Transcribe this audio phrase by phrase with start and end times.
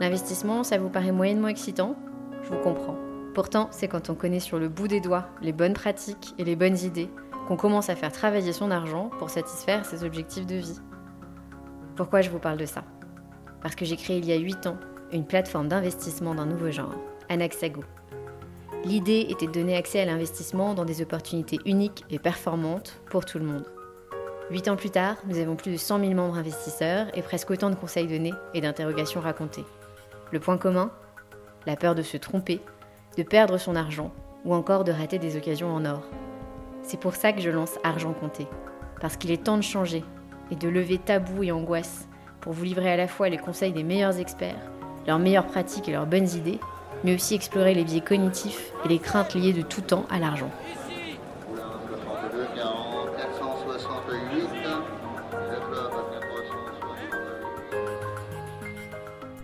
[0.00, 1.96] L'investissement, ça vous paraît moyennement excitant?
[2.42, 2.96] Je vous comprends.
[3.34, 6.56] Pourtant, c'est quand on connaît sur le bout des doigts les bonnes pratiques et les
[6.56, 7.08] bonnes idées
[7.46, 10.80] qu'on commence à faire travailler son argent pour satisfaire ses objectifs de vie.
[11.96, 12.84] Pourquoi je vous parle de ça?
[13.60, 14.76] Parce que j'ai créé il y a 8 ans
[15.12, 16.94] une plateforme d'investissement d'un nouveau genre,
[17.28, 17.84] Anaxago.
[18.84, 23.38] L'idée était de donner accès à l'investissement dans des opportunités uniques et performantes pour tout
[23.38, 23.66] le monde.
[24.50, 27.70] Huit ans plus tard, nous avons plus de 100 000 membres investisseurs et presque autant
[27.70, 29.64] de conseils donnés et d'interrogations racontées.
[30.32, 30.90] Le point commun
[31.66, 32.62] La peur de se tromper,
[33.18, 34.12] de perdre son argent
[34.46, 36.02] ou encore de rater des occasions en or.
[36.82, 38.46] C'est pour ça que je lance Argent Compté,
[38.98, 40.02] parce qu'il est temps de changer
[40.50, 42.08] et de lever tabous et angoisses
[42.40, 44.70] pour vous livrer à la fois les conseils des meilleurs experts,
[45.06, 46.60] leurs meilleures pratiques et leurs bonnes idées,
[47.04, 50.50] mais aussi explorer les biais cognitifs et les craintes liées de tout temps à l'argent.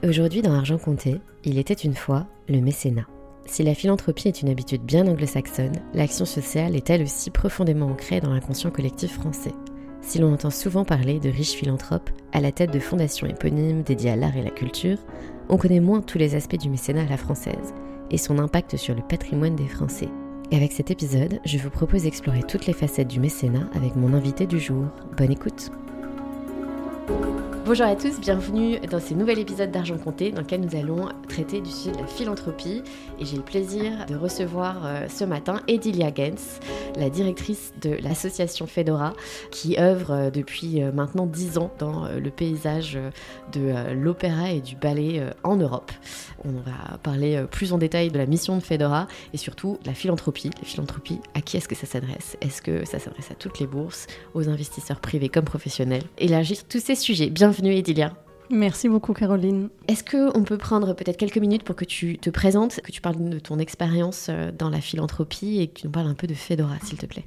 [0.08, 3.06] Aujourd'hui dans Argent Compté, il était une fois le mécénat.
[3.44, 8.22] Si la philanthropie est une habitude bien anglo-saxonne, l'action sociale est elle aussi profondément ancrée
[8.22, 9.52] dans l'inconscient collectif français.
[10.00, 14.12] Si l'on entend souvent parler de riches philanthropes à la tête de fondations éponymes dédiées
[14.12, 14.96] à l'art et la culture,
[15.50, 17.74] on connaît moins tous les aspects du mécénat à la française
[18.10, 20.08] et son impact sur le patrimoine des Français.
[20.52, 24.46] Avec cet épisode, je vous propose d'explorer toutes les facettes du mécénat avec mon invité
[24.46, 24.86] du jour.
[25.18, 25.70] Bonne écoute
[27.68, 31.60] Bonjour à tous, bienvenue dans ce nouvel épisode d'Argent Compté dans lequel nous allons traiter
[31.60, 32.82] du sujet de la philanthropie.
[33.20, 36.60] Et j'ai le plaisir de recevoir euh, ce matin Edilia Gens,
[36.96, 39.12] la directrice de l'association Fedora,
[39.50, 42.98] qui œuvre euh, depuis euh, maintenant 10 ans dans le paysage
[43.52, 45.92] de l'opéra et du ballet en Europe.
[46.44, 49.94] On va parler plus en détail de la mission de Fedora et surtout de la
[49.94, 50.50] philanthropie.
[50.58, 52.38] La philanthropie, à qui est-ce que ça s'adresse?
[52.40, 56.04] Est-ce que ça s'adresse à toutes les bourses, aux investisseurs privés comme professionnels?
[56.16, 57.28] Élargir tous ces sujets.
[57.28, 58.12] Bienvenue Edilia.
[58.50, 59.68] Merci beaucoup, Caroline.
[59.88, 63.28] Est-ce qu'on peut prendre peut-être quelques minutes pour que tu te présentes, que tu parles
[63.28, 66.34] de ton expérience euh, dans la philanthropie et que tu nous parles un peu de
[66.34, 67.24] Fedora, s'il te plaît?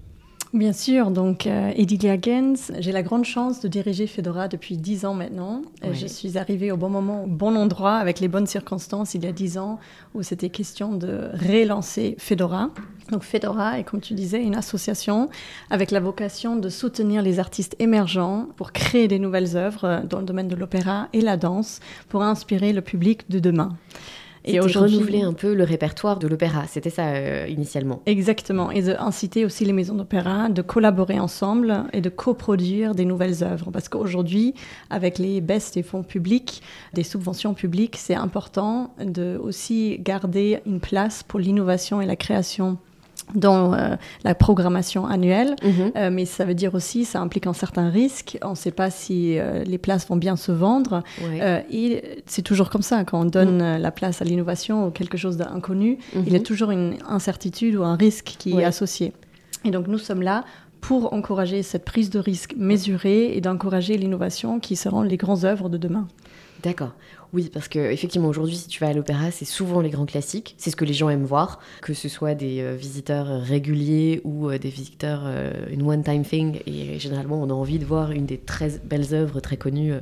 [0.54, 5.06] Bien sûr, donc euh, Edilia Gens, j'ai la grande chance de diriger Fedora depuis 10
[5.06, 5.62] ans maintenant.
[5.86, 5.94] Euh.
[5.94, 9.28] Je suis arrivée au bon moment, au bon endroit, avec les bonnes circonstances il y
[9.28, 9.80] a 10 ans,
[10.14, 12.70] où c'était question de relancer Fedora.
[13.12, 15.30] Donc Fedora est, comme tu disais, une association
[15.70, 20.20] avec la vocation de soutenir les artistes émergents pour créer des nouvelles œuvres euh, dans
[20.20, 21.80] le domaine de l'opéra et la danse,
[22.10, 23.78] pour inspirer le public de demain.
[24.46, 28.02] Et renouveler un peu le répertoire de l'opéra, c'était ça euh, initialement.
[28.06, 33.44] Exactement, et d'inciter aussi les maisons d'opéra de collaborer ensemble et de coproduire des nouvelles
[33.44, 33.72] œuvres.
[33.72, 34.54] Parce qu'aujourd'hui,
[34.90, 36.62] avec les baisses des fonds publics,
[36.94, 42.78] des subventions publiques, c'est important de aussi garder une place pour l'innovation et la création
[43.36, 45.56] dans euh, la programmation annuelle.
[45.64, 45.92] Mhm.
[45.96, 48.38] Euh, mais ça veut dire aussi, ça implique un certain risque.
[48.44, 51.04] On ne sait pas si euh, les places vont bien se vendre.
[51.24, 51.66] Ouais.
[51.72, 55.18] Et c'est toujours comme ça, quand on donne euh, la place à l'innovation ou quelque
[55.18, 56.24] chose d'inconnu, Mhm.
[56.28, 58.64] il y a toujours une incertitude ou un risque qui Ouais.
[58.64, 59.14] est associé.
[59.66, 60.44] Et donc nous sommes là
[60.82, 65.70] pour encourager cette prise de risque mesurée et d'encourager l'innovation qui seront les grandes œuvres
[65.70, 66.08] de demain.
[66.64, 66.94] D'accord.
[67.34, 70.54] Oui, parce que effectivement aujourd'hui, si tu vas à l'opéra, c'est souvent les grands classiques.
[70.58, 74.20] C'est ce que les gens aiment voir, que ce soit des euh, visiteurs euh, réguliers
[74.26, 75.24] ou euh, des visiteurs
[75.70, 76.60] une one-time thing.
[76.66, 79.94] Et généralement, on a envie de voir une des très belles œuvres très connues.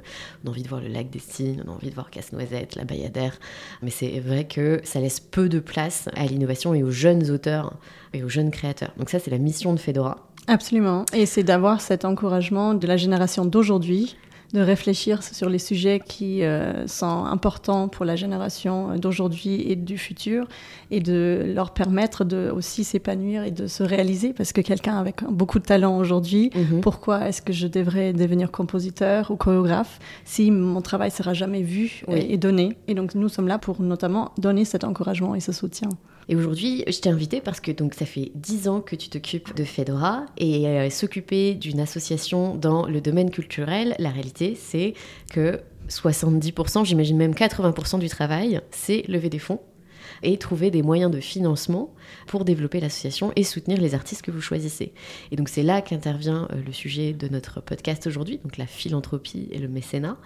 [0.44, 2.76] On a envie de voir le Lac des Cygnes, on a envie de voir Casse-Noisette,
[2.76, 3.40] La Bayadère.
[3.84, 7.78] Mais c'est vrai que ça laisse peu de place à l'innovation et aux jeunes auteurs
[8.14, 8.94] et aux jeunes créateurs.
[8.98, 10.30] Donc ça, c'est la mission de Fedora.
[10.48, 11.06] Absolument.
[11.14, 14.18] Et c'est d'avoir cet encouragement de la génération d'aujourd'hui
[14.54, 19.98] de réfléchir sur les sujets qui euh, sont importants pour la génération d'aujourd'hui et du
[19.98, 20.48] futur
[20.90, 25.24] et de leur permettre de aussi s'épanouir et de se réaliser parce que quelqu'un avec
[25.30, 26.82] beaucoup de talent aujourd'hui, Mhm.
[26.82, 32.02] pourquoi est-ce que je devrais devenir compositeur ou chorégraphe si mon travail sera jamais vu
[32.08, 32.16] Oui.
[32.20, 32.76] et, et donné?
[32.88, 35.90] Et donc nous sommes là pour notamment donner cet encouragement et ce soutien.
[36.30, 39.56] Et aujourd'hui, je t'ai invité parce que donc ça fait 10 ans que tu t'occupes
[39.56, 44.94] de Fedora et euh, s'occuper d'une association dans le domaine culturel, la réalité c'est
[45.32, 45.60] que
[45.90, 49.60] 70%, j'imagine même 80% du travail, c'est lever des fonds
[50.22, 51.96] et trouver des moyens de financement
[52.28, 54.94] pour développer l'association et soutenir les artistes que vous choisissez.
[55.32, 59.48] Et donc c'est là qu'intervient euh, le sujet de notre podcast aujourd'hui, donc la philanthropie
[59.52, 60.18] et le mécénat.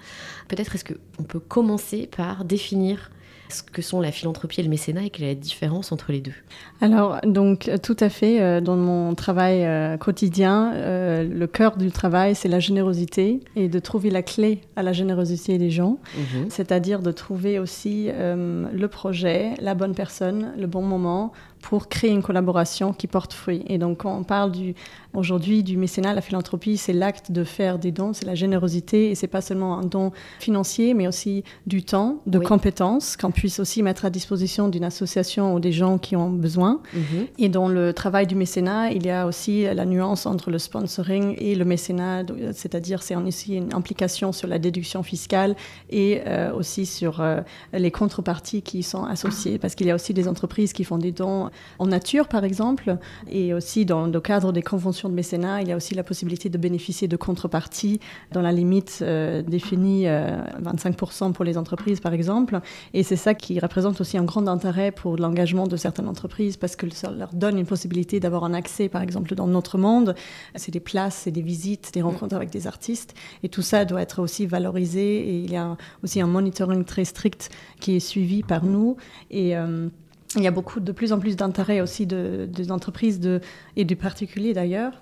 [0.50, 3.10] Peut-être est-ce qu'on peut commencer par définir
[3.50, 6.22] ce que sont la philanthropie et le mécénat et quelle est la différence entre les
[6.22, 6.34] deux
[6.82, 11.92] Alors, donc, tout à fait, euh, dans mon travail euh, quotidien, euh, le cœur du
[11.92, 16.50] travail, c'est la générosité et de trouver la clé à la générosité des gens, Mhm.
[16.50, 21.32] c'est-à-dire de trouver aussi le projet, la bonne personne, le bon moment
[21.64, 23.64] pour créer une collaboration qui porte fruit.
[23.68, 24.76] Et donc, quand on parle du,
[25.14, 29.16] aujourd'hui du mécénat, la philanthropie, c'est l'acte de faire des dons, c'est la générosité, et
[29.16, 32.46] c'est pas seulement un don financier, mais aussi du temps, de Oui.
[32.46, 36.82] compétences qu'on puisse aussi mettre à disposition d'une association ou des gens qui ont besoin.
[36.94, 37.28] Mhm.
[37.40, 41.36] Et dans le travail du mécénat, il y a aussi la nuance entre le sponsoring
[41.40, 45.56] et le mécénat, c'est-à-dire c'est aussi une implication sur la déduction fiscale
[45.90, 47.40] et euh, aussi sur euh,
[47.72, 50.98] les contreparties qui y sont associées, parce qu'il y a aussi des entreprises qui font
[50.98, 52.98] des dons en nature, par exemple,
[53.30, 56.50] et aussi dans le cadre des conventions de mécénat, il y a aussi la possibilité
[56.50, 58.00] de bénéficier de contreparties
[58.32, 62.60] dans la limite euh, définie, euh, 25% pour les entreprises, par exemple.
[62.94, 66.76] Et c'est ça qui représente aussi un grand intérêt pour l'engagement de certaines entreprises parce
[66.76, 70.16] que ça leur donne une possibilité d'avoir un accès, par exemple, dans notre monde.
[70.56, 73.14] C'est des places, c'est des visites, des rencontres avec des artistes.
[73.44, 75.18] Et tout ça doit être aussi valorisé.
[75.30, 78.98] Et il y a aussi un monitoring très strict qui est suivi par nous.
[79.32, 79.56] Et.
[79.58, 79.90] euh,
[80.36, 83.42] il y a beaucoup, de plus en plus d'intérêt aussi de- des entreprises de,
[83.76, 85.02] et du particulier d'ailleurs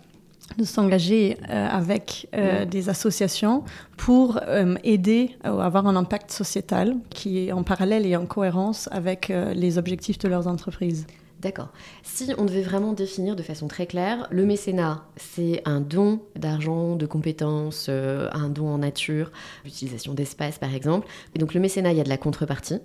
[0.58, 3.64] de s'engager euh, avec euh, des associations
[3.96, 8.90] pour euh, aider à avoir un impact sociétal qui est en parallèle et en cohérence
[8.92, 11.06] avec les objectifs de leurs entreprises.
[11.40, 11.70] D'accord.
[12.04, 16.96] Si on devait vraiment définir de façon très claire, le mécénat, c'est un don d'argent,
[16.96, 19.32] de compétences, un don en nature,
[19.64, 21.08] l'utilisation d'espace par exemple.
[21.34, 22.80] Et donc le mécénat, il y a de la contrepartie.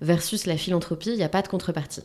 [0.00, 2.04] Versus la philanthropie, il n'y a pas de contrepartie.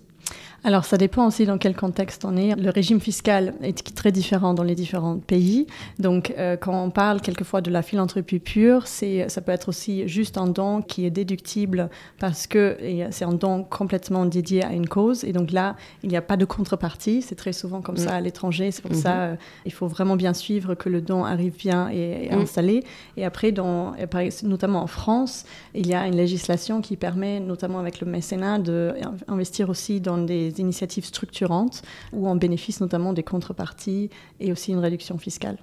[0.64, 2.56] Alors ça dépend aussi dans quel contexte on est.
[2.56, 5.66] Le régime fiscal est très différent dans les différents pays.
[5.98, 10.08] Donc euh, quand on parle quelquefois de la philanthropie pure, c'est ça peut être aussi
[10.08, 12.78] juste un don qui est déductible parce que
[13.10, 15.24] c'est un don complètement dédié à une cause.
[15.24, 17.24] Et donc là, il n'y a pas de contrepartie.
[17.24, 18.06] C'est très souvent comme Mm.
[18.06, 18.70] ça à l'étranger.
[18.70, 18.98] C'est pour Mhm.
[18.98, 19.36] ça euh,
[19.66, 22.40] il faut vraiment bien suivre que le don arrive bien et, et Mm.
[22.42, 22.84] installé.
[23.18, 25.44] Et après, dans, par- notamment en France,
[25.74, 30.51] il y a une législation qui permet, notamment avec le mécénat, d'investir aussi dans des
[30.60, 31.82] initiatives structurantes
[32.14, 34.10] où on bénéficie notamment des contreparties
[34.40, 35.58] et aussi une réduction fiscale.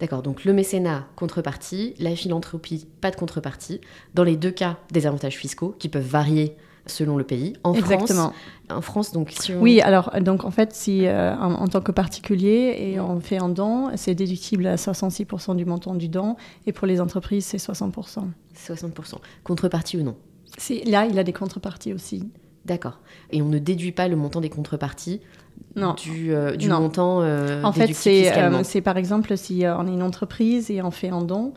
[0.00, 3.80] D'accord, donc le mécénat, contrepartie, la philanthropie, pas de contrepartie.
[4.14, 7.54] Dans les deux cas, des avantages fiscaux qui peuvent varier selon le pays.
[7.64, 8.32] En Exactement.
[8.32, 8.34] France,
[8.70, 9.60] en France donc si on...
[9.60, 13.38] Oui, alors donc en fait, si euh, en, en tant que particulier et on fait
[13.38, 16.36] un don, c'est déductible à 66% du montant du don
[16.66, 18.24] et pour les entreprises, c'est 60%.
[18.54, 19.14] 60%.
[19.44, 20.16] Contrepartie ou non?
[20.86, 22.28] Là, il a des contreparties aussi.
[22.66, 22.98] D'accord.
[23.30, 25.20] Et on ne déduit pas le montant des contreparties
[25.76, 25.92] Non.
[25.94, 26.80] du, euh, du Non.
[26.80, 30.70] montant euh, En fait, c'est euh, c'est par exemple si euh, on est une entreprise
[30.70, 31.52] et on fait un don,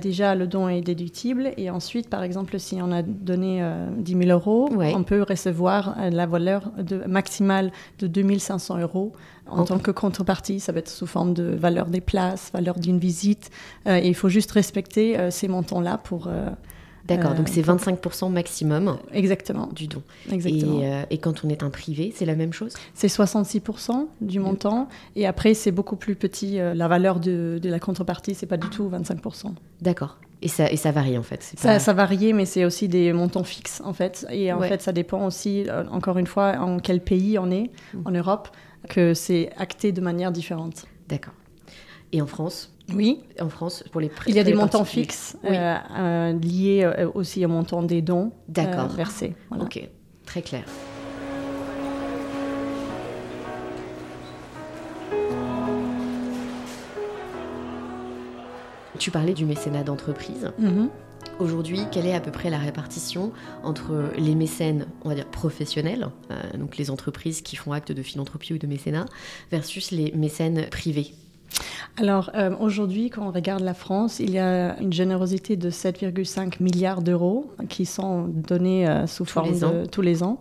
[0.00, 4.12] déjà le don est déductible et ensuite, par exemple, si on a donné euh, 10
[4.16, 4.94] 000 euros, Ouais.
[4.96, 9.12] on peut recevoir la valeur de, maximale de 2500 euros
[9.46, 10.58] en tant que contrepartie.
[10.60, 13.50] Ça va être sous forme de valeur des places, valeur d'une visite.
[13.86, 16.28] et il faut juste respecter ces montants-là pour...
[17.10, 19.68] euh, D'accord, euh, donc c'est 25% maximum exactement.
[19.74, 20.02] du don.
[20.32, 20.80] exactement.
[20.80, 22.72] Et, euh, et quand on est un privé, c'est la même chose?
[22.94, 24.88] C'est 66% du montant.
[25.16, 26.58] Et après, c'est beaucoup plus petit.
[26.60, 29.52] euh, la valeur de, de la contrepartie, c'est pas du tout 25%.
[29.82, 30.18] D'accord.
[30.42, 31.42] Et ça, et ça varie en fait.
[31.42, 34.26] Ça, pas- ça varie, mais c'est aussi des montants fixes en fait.
[34.30, 34.68] Et en Ouais.
[34.68, 37.70] fait, ça dépend aussi, euh, encore une fois, en quel pays on est,
[38.04, 38.48] en Europe,
[38.88, 40.84] que c'est acté de manière différente.
[41.08, 41.32] D'accord.
[42.14, 45.36] Et en France Oui, En France, pour les prix il y a des montants fixes
[45.42, 45.50] Oui.
[45.56, 48.86] euh, euh, liés euh, aussi au montant des dons D'accord.
[48.86, 49.34] versés.
[49.48, 49.64] Voilà.
[49.64, 49.80] Ok,
[50.24, 50.62] très clair.
[59.00, 60.52] Tu parlais du mécénat d'entreprise.
[60.58, 60.88] Mhm.
[61.40, 63.32] Aujourd'hui, quelle est à peu près la répartition
[63.64, 68.02] entre les mécènes, on va dire professionnels, euh, donc les entreprises qui font acte de
[68.02, 69.06] philanthropie ou de mécénat,
[69.50, 71.12] versus les mécènes privés?
[71.96, 76.60] Alors euh, aujourd'hui, quand on regarde la France, il y a une générosité de 7,5
[76.60, 80.40] milliards d'euros qui sont donnés euh, sous Tous forme les de tous les ans.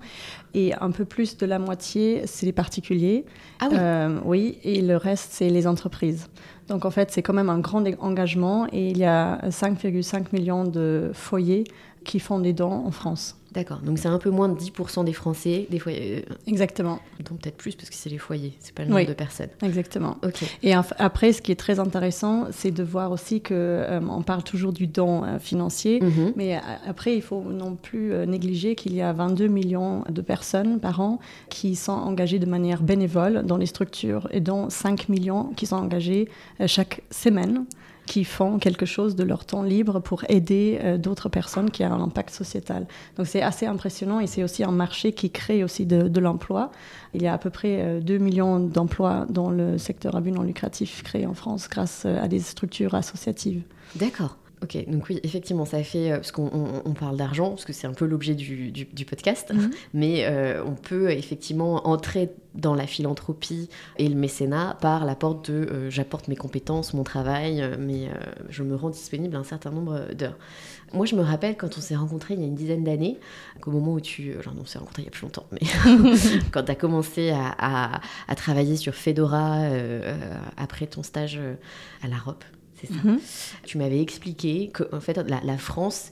[0.55, 3.25] Et un peu plus de la moitié, c'est les particuliers.
[3.59, 6.27] Ah oui, Euh, oui, et le reste, c'est les entreprises.
[6.67, 10.63] Donc en fait, c'est quand même un grand engagement et il y a 5,5 millions
[10.63, 11.65] de foyers
[12.03, 13.37] qui font des dons en France.
[13.53, 13.79] D'accord.
[13.79, 17.57] Donc c'est un peu moins de 10% des Français, des foyers, euh, Exactement, donc peut-être
[17.57, 19.07] plus parce que c'est les foyers, c'est pas le nombre Oui.
[19.07, 19.49] de personnes.
[19.61, 20.17] exactement.
[20.25, 20.43] Ok.
[20.63, 24.43] Et après, ce qui est très intéressant, c'est de voir aussi que euh, on parle
[24.43, 26.33] toujours du don euh, financier, Mhm.
[26.35, 30.99] mais après, il faut non plus négliger qu'il y a 22 millions de personnes par
[31.01, 31.19] an
[31.49, 35.75] qui sont engagées de manière bénévole dans les structures et dont 5 millions qui sont
[35.77, 36.27] engagés
[36.61, 37.65] euh, chaque semaine.
[38.05, 41.93] Qui font quelque chose de leur temps libre pour aider euh, d'autres personnes qui ont
[41.93, 42.87] un impact sociétal.
[43.17, 46.71] Donc c'est assez impressionnant et c'est aussi un marché qui crée aussi de, l'emploi.
[47.13, 50.43] Il y a à peu près 2 millions d'emplois dans le secteur à but non
[50.43, 53.61] lucratif créés en France grâce à des structures associatives.
[53.95, 54.37] D'accord.
[54.63, 56.49] Ok, donc oui, effectivement, ça fait, parce qu'on
[56.85, 59.71] on, parle d'argent, parce que c'est un peu l'objet du, du, du, podcast, -hmm.
[59.93, 63.67] mais euh, on peut effectivement entrer dans la philanthropie
[63.97, 68.13] et le mécénat par la porte de euh, j'apporte mes compétences, mon travail, mais euh,
[68.49, 70.37] je me rends disponible un certain nombre d'heures.
[70.93, 73.17] Moi, je me rappelle quand on s'est rencontrés il y a une dizaine d'années,
[73.59, 74.21] qu'au moment où tu.
[74.45, 75.65] Non, on s'est rencontrés il y a plus longtemps, mais
[76.53, 79.47] quand tu as commencé à, à, à, travailler sur Fedora
[80.55, 81.39] après ton stage
[82.01, 82.43] à la ROP
[82.83, 82.99] c'est ça.
[83.03, 83.19] Mm -hmm.
[83.63, 86.11] Tu m'avais expliqué que en fait la, la France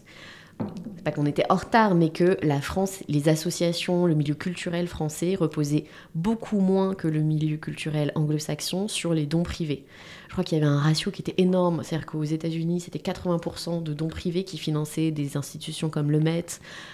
[1.03, 5.35] pas qu'on était en retard, mais que la France, les associations, le milieu culturel français
[5.35, 9.85] reposaient beaucoup moins que le milieu culturel anglo-saxon sur les dons privés.
[10.31, 13.83] Je crois qu'il y avait un ratio qui était énorme, c'est-à-dire qu'aux États-Unis, c'était 80%
[13.83, 16.45] de dons privés qui finançaient des institutions comme le Met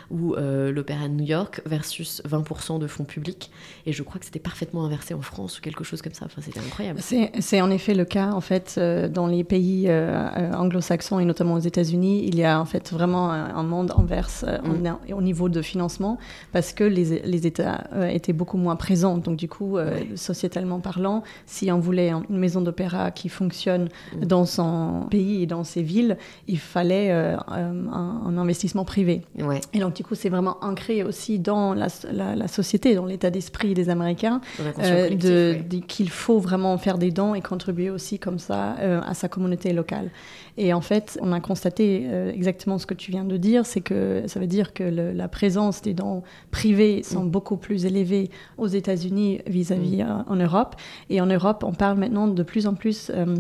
[0.10, 3.52] ou euh, l'Opéra de New York versus 20% de fonds publics.
[3.86, 6.26] Et je crois que c'était parfaitement inversé en France ou quelque chose comme ça.
[6.26, 7.00] Enfin, c'était incroyable.
[7.00, 11.54] C'est en effet le cas, en fait, euh, dans les pays euh, anglo-saxons et notamment
[11.54, 12.24] aux États-Unis.
[12.26, 15.14] Il y a en fait vraiment un monde inverse mm.
[15.14, 16.18] au niveau de financement
[16.54, 19.20] parce que les, les États étaient beaucoup moins présents.
[19.20, 20.08] Donc, du coup, ouais.
[20.16, 23.90] sociétalement parlant, si on voulait une maison d'opéra qui fonctionne
[24.22, 26.18] dans son pays et dans ses villes,
[26.48, 27.88] il fallait euh, un,
[28.26, 29.24] un, investissement privé.
[29.40, 29.62] Ouais.
[29.74, 33.30] Et donc, du coup, c'est vraiment ancré aussi dans la, la, la société, dans l'état
[33.30, 34.42] d'esprit des Américains,
[34.80, 35.82] euh, de, ouais.
[35.82, 39.74] qu'il faut vraiment faire des dons et contribuer aussi comme ça euh, à sa communauté
[39.74, 40.10] locale.
[40.58, 43.82] Et en fait, on a constaté euh, exactement ce que tu viens de dire, c'est
[43.82, 47.30] que ça veut dire que le, la présence des dons privés sont mmh.
[47.30, 50.26] beaucoup plus élevées aux États-Unis vis-à-vis mmh.
[50.28, 50.76] en Europe.
[51.10, 53.36] Et en Europe, on parle maintenant de plus en plus euh,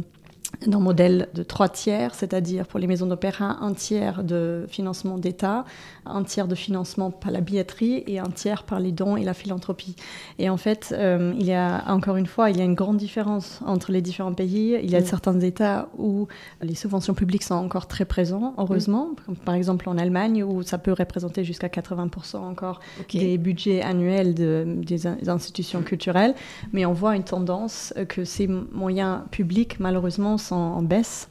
[0.66, 5.66] d'un modèle de trois tiers, c'est-à-dire pour les maisons d'opéra, un tiers de financement d'État,
[6.06, 9.34] un tiers de financement par la billetterie et un tiers par les dons et la
[9.34, 9.96] philanthropie.
[10.39, 12.98] Et en fait, euh, il y a encore une fois, il y a une grande
[12.98, 14.77] différence entre les différents pays.
[14.82, 15.06] Il y a mmh.
[15.06, 16.27] certains États où
[16.62, 19.34] les subventions publiques sont encore très présentes, heureusement, mmh.
[19.46, 23.20] par exemple en Allemagne où ça peut représenter jusqu'à 80% encore okay.
[23.20, 26.34] des budgets annuels de, des, des institutions culturelles.
[26.74, 31.29] Mais on voit une tendance que ces moyens publics, malheureusement, sont en baisse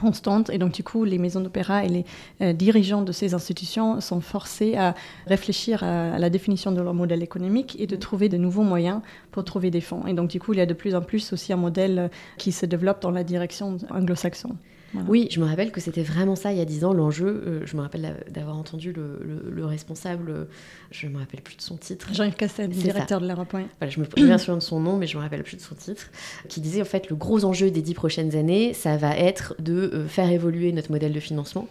[0.00, 2.04] constante et donc du coup les maisons d'opéra et les
[2.40, 4.94] euh, dirigeants de ces institutions sont forcés à
[5.26, 9.00] réfléchir à, à, la définition de leur modèle économique et de trouver de nouveaux moyens
[9.30, 10.06] pour trouver des fonds.
[10.06, 12.52] Et donc du coup il y a de plus en plus aussi un modèle qui
[12.52, 14.56] se développe dans la direction anglo-saxonne.
[14.92, 15.08] Voilà.
[15.08, 17.42] Oui, je me rappelle que c'était vraiment ça il y a dix ans, l'enjeu.
[17.46, 20.44] Euh, je me rappelle d'avoir entendu le, le, le, responsable, euh,
[20.90, 22.08] je ne me rappelle plus de son titre.
[22.12, 23.24] Jean-Yves Castel, directeur ça.
[23.24, 23.48] de l'Europe.
[23.50, 25.62] Voilà, je me souviens bien de son nom, mais je ne me rappelle plus de
[25.62, 26.10] son titre.
[26.48, 29.74] Qui disait en fait le gros enjeu des dix prochaines années, ça va être de
[29.74, 31.68] euh, faire évoluer notre modèle de financement.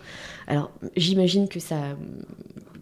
[0.49, 1.77] Alors j'imagine que ça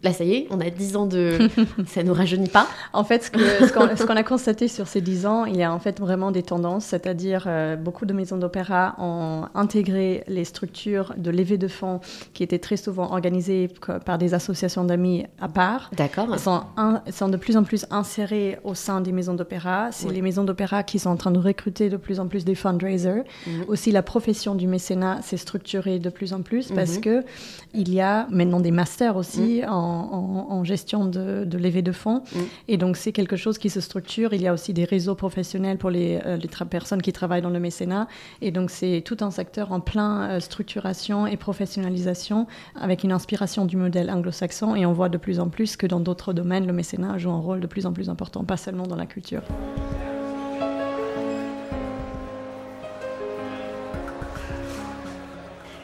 [0.02, 1.38] là, ça y est, on a 10 ans de.
[1.86, 2.66] ça ne nous rajeunit pas.
[2.92, 3.30] En fait, ce
[3.72, 6.42] qu'on ce a constaté sur ces 10 ans, il y a en fait vraiment des
[6.42, 12.00] tendances, c'est-à-dire euh, beaucoup de maisons d'opéra ont intégré les structures de levée de fonds
[12.34, 13.68] qui étaient très souvent organisées
[14.04, 15.90] par des associations d'amis à part.
[15.96, 16.28] D'accord.
[16.32, 19.88] Elles sont, un, sont de plus en plus insérées au sein des maisons d'opéra.
[19.92, 20.14] C'est oui.
[20.14, 23.24] les maisons d'opéra qui sont en train de recruter de plus en plus des fundraisers.
[23.46, 23.66] -hmm.
[23.68, 27.00] Aussi, la profession du mécénat s'est structurée de plus en plus parce mm -hmm.
[27.00, 27.24] que
[27.74, 31.82] il y a maintenant des masters aussi mm en en, en, gestion de, de levée
[31.82, 32.22] de fonds.
[32.32, 32.38] Mm.
[32.68, 34.32] Et donc, c'est quelque chose qui se structure.
[34.32, 37.50] Il y a aussi des réseaux professionnels pour les, euh, les personnes qui travaillent dans
[37.50, 38.08] le mécénat.
[38.42, 43.64] Et donc, c'est tout un secteur en plein euh, structuration et professionnalisation avec une inspiration
[43.64, 44.74] du modèle anglo-saxon.
[44.74, 47.40] Et on voit de plus en plus que dans d'autres domaines, le mécénat joue un
[47.40, 49.42] rôle de plus en plus important, pas seulement dans la culture.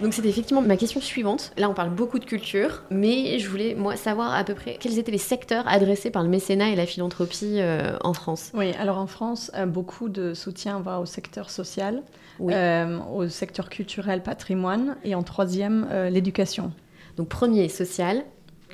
[0.04, 1.52] Donc c'était effectivement ma question suivante.
[1.56, 4.98] Là, on parle beaucoup de culture, mais je voulais moi savoir à peu près quels
[4.98, 8.52] étaient les secteurs adressés par le mécénat et la philanthropie euh, en France.
[8.52, 12.02] Oui, alors en France, euh, beaucoup de soutien va au secteur social,
[12.38, 12.52] oui.
[12.54, 16.70] euh, au secteur culturel, patrimoine, et en troisième, euh, l'éducation.
[17.16, 18.24] Donc premier social,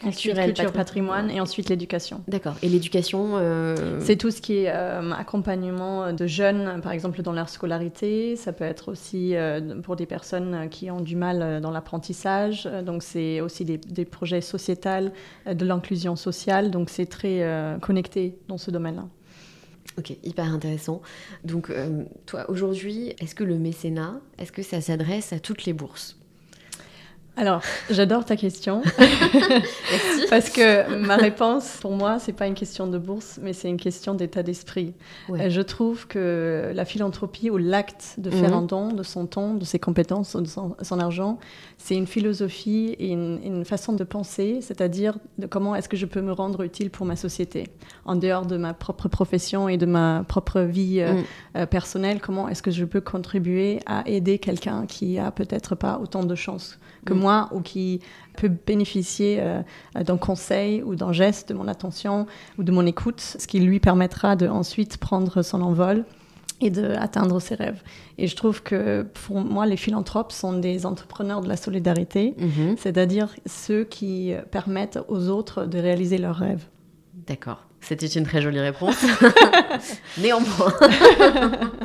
[0.01, 2.23] culturel, culture, patrimoine, et ensuite l'éducation.
[2.29, 2.57] D'accord.
[2.63, 4.01] Et l'éducation euh...
[4.01, 8.37] C'est tout ce qui est euh, accompagnement de jeunes, par exemple dans leur scolarité.
[8.37, 12.69] Ça peut être aussi euh, pour des personnes qui ont du mal dans l'apprentissage.
[12.85, 15.13] Donc c'est aussi des, des, projets sociétals,
[15.47, 16.71] de l'inclusion sociale.
[16.71, 19.07] Donc c'est très euh, connecté dans ce domaine-là.
[19.99, 21.03] Ok, hyper intéressant.
[21.45, 25.73] Donc euh, toi aujourd'hui, est-ce que le mécénat, est-ce que ça s'adresse à toutes les
[25.73, 26.20] bourses?
[27.37, 28.83] Alors, j'adore ta question.
[30.31, 33.77] Parce que ma réponse, pour moi, c'est pas une question de bourse, mais c'est une
[33.79, 34.93] question d'état d'esprit.
[35.29, 35.47] Ouais.
[35.47, 38.57] Euh, Je trouve que la philanthropie ou l'acte de faire Mhm.
[38.57, 41.39] un don de son temps, de ses compétences, de son, son argent,
[41.79, 46.07] c'est une philosophie et une, une façon de penser, c'est-à-dire de comment est-ce que je
[46.07, 47.69] peux me rendre utile pour ma société,
[48.05, 51.25] en dehors de ma propre profession et de ma propre vie euh, Mm.
[51.57, 55.99] euh, personnelle, comment est-ce que je peux contribuer à aider quelqu'un qui a peut-être pas
[56.03, 56.79] autant de chance?
[57.05, 57.19] Que Mm.
[57.19, 58.01] moi ou qui
[58.37, 59.63] peut bénéficier euh,
[60.03, 62.27] d'un conseil ou d'un geste de mon attention
[62.59, 66.05] ou de mon écoute, ce qui lui permettra de ensuite prendre son envol
[66.63, 67.83] et d'atteindre ses rêves.
[68.19, 72.77] Et je trouve que pour moi, les philanthropes sont des entrepreneurs de la solidarité, Mhm.
[72.77, 76.67] c'est-à-dire ceux qui permettent aux autres de réaliser leurs rêves.
[77.27, 77.65] D'accord.
[77.81, 78.97] C'était une très jolie réponse.
[80.19, 80.73] Néanmoins,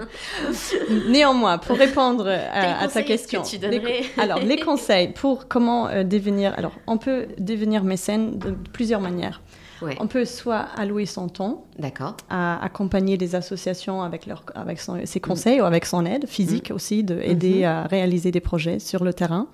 [1.08, 5.48] Néanmoins, pour répondre à, à ta question, est-ce que tu les- alors les conseils pour
[5.48, 9.42] comment euh, devenir, alors on peut devenir mécène de plusieurs manières.
[9.82, 9.96] ouais.
[10.00, 12.18] On peut soit allouer son temps D'accord.
[12.30, 16.72] à accompagner des associations avec, leur, avec son- ses conseils ou avec son aide physique
[16.74, 17.66] aussi, de aider Mhm.
[17.66, 19.48] à réaliser des projets sur le terrain.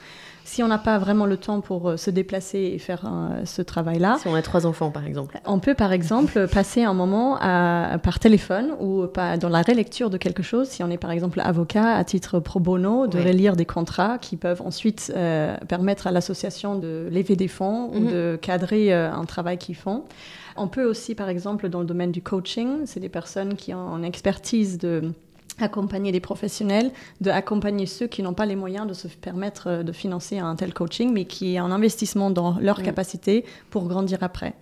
[0.44, 3.62] Si on n'a pas vraiment le temps pour euh, se déplacer et faire euh, ce
[3.62, 5.40] travail-là, Si on a trois enfants, par exemple.
[5.46, 10.10] on peut par exemple passer un moment à- par téléphone ou pas dans la relecture
[10.10, 10.68] de quelque chose.
[10.68, 13.26] Si on est par exemple avocat à titre pro bono, de Ouais.
[13.26, 17.96] relire des contrats qui peuvent ensuite euh, permettre à l'association de lever des fonds Mhm.
[18.08, 20.04] ou de cadrer euh, un travail qu'ils font.
[20.58, 23.96] On peut aussi par exemple dans le domaine du coaching, c'est des personnes qui ont
[23.98, 25.14] une expertise de
[25.62, 26.92] accompagner des professionnels,
[27.22, 30.56] de accompagner ceux qui n'ont pas les moyens de se permettre euh, de financer un
[30.56, 32.84] tel coaching, mais qui est un investissement dans leur Mm.
[32.84, 34.54] capacité pour grandir après.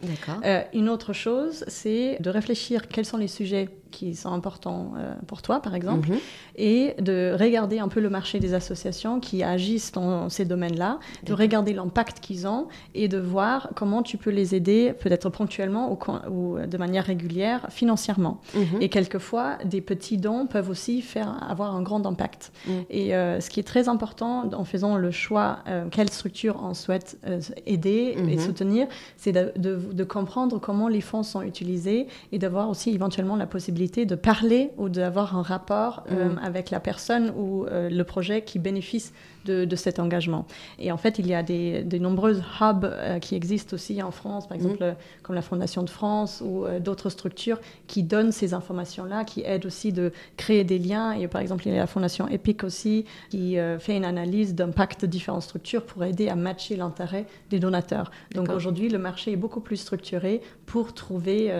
[0.46, 5.14] Euh, une autre chose, c'est de réfléchir quels sont les sujets qui sont importants euh,
[5.28, 6.18] pour toi, par exemple, Mhm.
[6.56, 11.34] et de regarder un peu le marché des associations qui agissent dans ces domaines-là, de
[11.34, 15.98] regarder l'impact qu'ils ont et de voir comment tu peux les aider, peut-être ponctuellement ou,
[16.32, 18.40] ou de manière régulière, financièrement.
[18.56, 18.82] Mhm.
[18.82, 22.52] Et quelquefois, des petits dons peuvent aussi faire avoir un grand impact.
[22.68, 22.72] Mm.
[22.90, 26.74] Et euh, ce qui est très important en faisant le choix, euh, quelle structure on
[26.74, 28.40] souhaite euh, aider et Mhm.
[28.40, 33.36] soutenir, c'est de, de- de comprendre comment les fonds sont utilisés et d'avoir aussi éventuellement
[33.36, 36.40] la possibilité de parler ou d'avoir un rapport euh, Mhm.
[36.44, 39.12] avec la personne ou euh, le projet qui bénéficie
[39.46, 40.46] de, de cet engagement.
[40.78, 44.12] Et en fait, il y a des, de nombreuses hubs euh, qui existent aussi en
[44.12, 48.32] France, par exemple euh, comme la Fondation de France ou euh, d'autres structures qui donnent
[48.32, 51.12] ces informations-là, qui aident aussi de créer des liens.
[51.14, 55.02] Et par exemple, il y a la Fondation EPIC aussi qui fait une analyse d'impact
[55.02, 58.12] de différentes structures pour aider à matcher l'intérêt des donateurs.
[58.34, 61.52] Donc aujourd'hui, le marché est beaucoup plus structuré pour trouver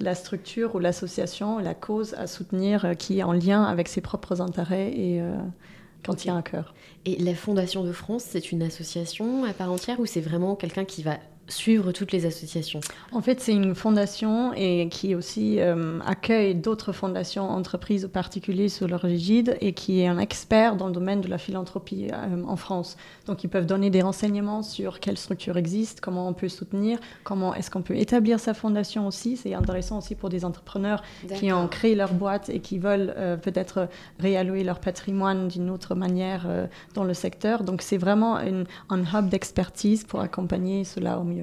[0.00, 4.40] la structure ou l'association, la cause à soutenir qui est en lien avec ses propres
[4.40, 5.36] intérêts et euh,
[6.06, 6.74] quand il cœur.
[7.04, 10.84] Et la Fondation de France, c'est une association à part entière ou c'est vraiment quelqu'un
[10.84, 12.80] qui va suivre toutes les associations
[13.12, 18.68] En fait, c'est une fondation et qui aussi euh, accueille d'autres fondations, entreprises ou particuliers
[18.68, 22.42] sous leur égide et qui est un expert dans le domaine de la philanthropie euh,
[22.46, 22.96] en France.
[23.26, 27.54] Donc, ils peuvent donner des renseignements sur quelles structures existent, comment on peut soutenir, comment
[27.54, 29.36] est-ce qu'on peut établir sa fondation aussi.
[29.36, 31.02] C'est intéressant aussi pour des entrepreneurs
[31.38, 35.94] qui ont créé leur boîte et qui veulent euh, peut-être réallouer leur patrimoine d'une autre
[35.94, 36.46] manière
[36.94, 37.62] dans le secteur.
[37.62, 41.35] Donc, c'est vraiment une- un hub d'expertise pour accompagner cela au mieux.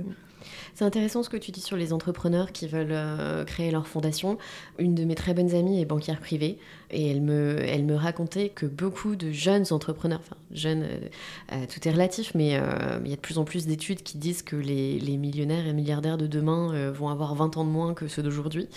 [0.75, 4.37] C'est intéressant ce que tu dis sur les entrepreneurs qui veulent euh, créer leur fondation.
[4.79, 6.57] Une de mes très bonnes amies est banquière privée
[6.91, 11.09] et elle me, racontait que beaucoup de jeunes entrepreneurs, enfin jeunes, euh,
[11.53, 12.59] euh, tout est relatif, mais
[13.03, 16.17] il y a de plus en plus d'études qui disent que les, millionnaires et milliardaires
[16.17, 18.67] de demain vont avoir 20 ans de moins que ceux d'aujourd'hui.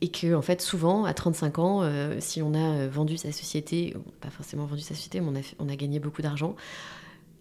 [0.00, 4.30] Et que, en fait, souvent, à 35 ans, si on a vendu sa société, pas
[4.30, 6.56] forcément vendu sa société, mais on a gagné beaucoup d'argent,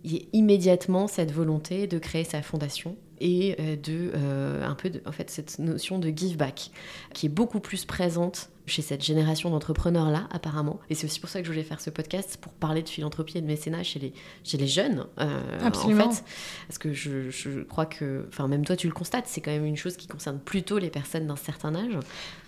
[0.03, 4.73] il y a immédiatement cette volonté de créer sa fondation et euh, de euh, un
[4.75, 6.71] peu de, en fait cette notion de give back
[7.13, 11.29] qui est beaucoup plus présente chez cette génération d'entrepreneurs là apparemment et c'est aussi pour
[11.29, 13.99] ça que je voulais faire ce podcast pour parler de philanthropie et de mécénat chez
[13.99, 16.05] les chez les jeunes euh, Absolument.
[16.07, 16.23] en fait
[16.67, 19.65] parce que je, je crois que enfin même toi tu le constates c'est quand même
[19.65, 21.97] une chose qui concerne plutôt les personnes d'un certain âge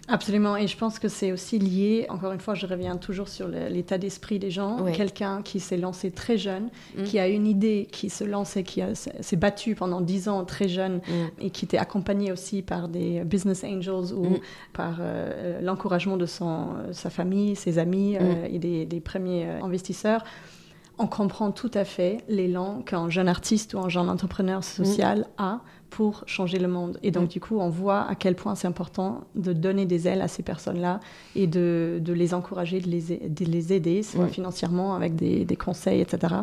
[0.09, 3.47] Absolument, et je pense que c'est aussi lié, encore une fois, je reviens toujours sur
[3.47, 4.81] l'état d'esprit des gens.
[4.81, 4.91] Ouais.
[4.91, 7.03] Quelqu'un qui s'est lancé très jeune, Mm.
[7.03, 10.62] qui a une idée, qui se lance et qui s'est battu pendant 10 ans très
[10.67, 11.01] jeune Mm.
[11.41, 14.39] et qui était accompagné aussi par des business angels ou Mm.
[14.73, 19.45] par euh, l'encouragement de son, euh, sa famille, ses amis euh, et des, des premiers
[19.47, 20.23] euh, investisseurs.
[20.99, 25.61] On comprend tout à fait l'élan qu'un jeune artiste ou un jeune entrepreneur social a
[25.93, 26.97] pour changer le monde.
[27.03, 30.23] Et donc, du coup, on voit à quel point c'est important de donner des ailes
[30.23, 30.99] à ces personnes-là
[31.35, 34.29] et de, de les encourager, de les, de les aider, soit Mm.
[34.29, 36.33] financièrement, avec des, des conseils, etc.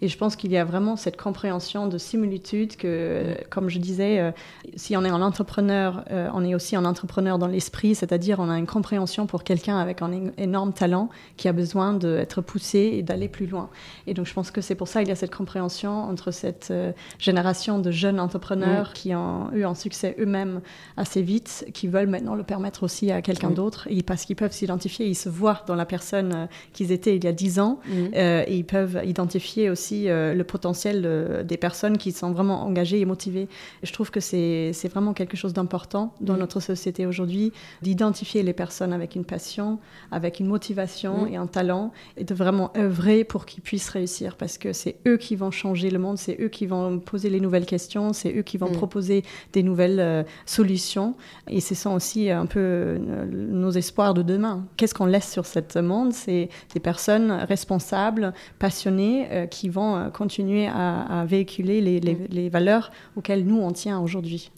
[0.00, 4.20] Et je pense qu'il y a vraiment cette compréhension de similitude que, comme je disais,
[4.20, 4.30] euh,
[4.76, 8.48] si on est un entrepreneur, euh, on est aussi un entrepreneur dans l'esprit, c'est-à-dire on
[8.48, 13.02] a une compréhension pour quelqu'un avec un énorme talent qui a besoin d'être poussé et
[13.02, 13.70] d'aller plus loin.
[14.06, 16.68] Et donc je pense que c'est pour ça qu'il y a cette compréhension entre cette
[16.70, 20.60] euh, génération de jeunes entrepreneurs qui ont eu un succès eux-mêmes
[20.96, 25.06] assez vite, qui veulent maintenant le permettre aussi à quelqu'un d'autre, parce qu'ils peuvent s'identifier,
[25.06, 28.10] ils se voient dans la personne euh, qu'ils étaient il y a dix ans, Mhm.
[28.14, 32.62] euh, et ils peuvent identifier aussi euh, le potentiel de- des personnes qui sont vraiment
[32.68, 33.48] engagées et motivées.
[33.82, 36.38] Et je trouve que c'est vraiment quelque chose d'important dans Mm.
[36.40, 39.78] notre société aujourd'hui, d'identifier les personnes avec une passion,
[40.10, 41.28] avec une motivation Mm.
[41.32, 45.16] et un talent, et de vraiment œuvrer pour qu'ils puissent réussir, parce que c'est eux
[45.16, 48.42] qui vont changer le monde, c'est eux qui vont poser les nouvelles questions, c'est eux
[48.42, 48.76] qui vont Mm.
[48.90, 49.22] Proposer
[49.52, 51.14] des nouvelles euh, solutions,
[51.48, 52.98] et c'est ça aussi un peu euh,
[53.30, 54.66] nos espoirs de demain.
[54.76, 56.12] Qu'est-ce qu'on laisse sur ce monde?
[56.12, 62.26] C'est des personnes responsables, passionnées, euh, qui vont continuer à, à véhiculer les, les- Mm.
[62.30, 64.50] les valeurs auxquelles nous on tient aujourd'hui.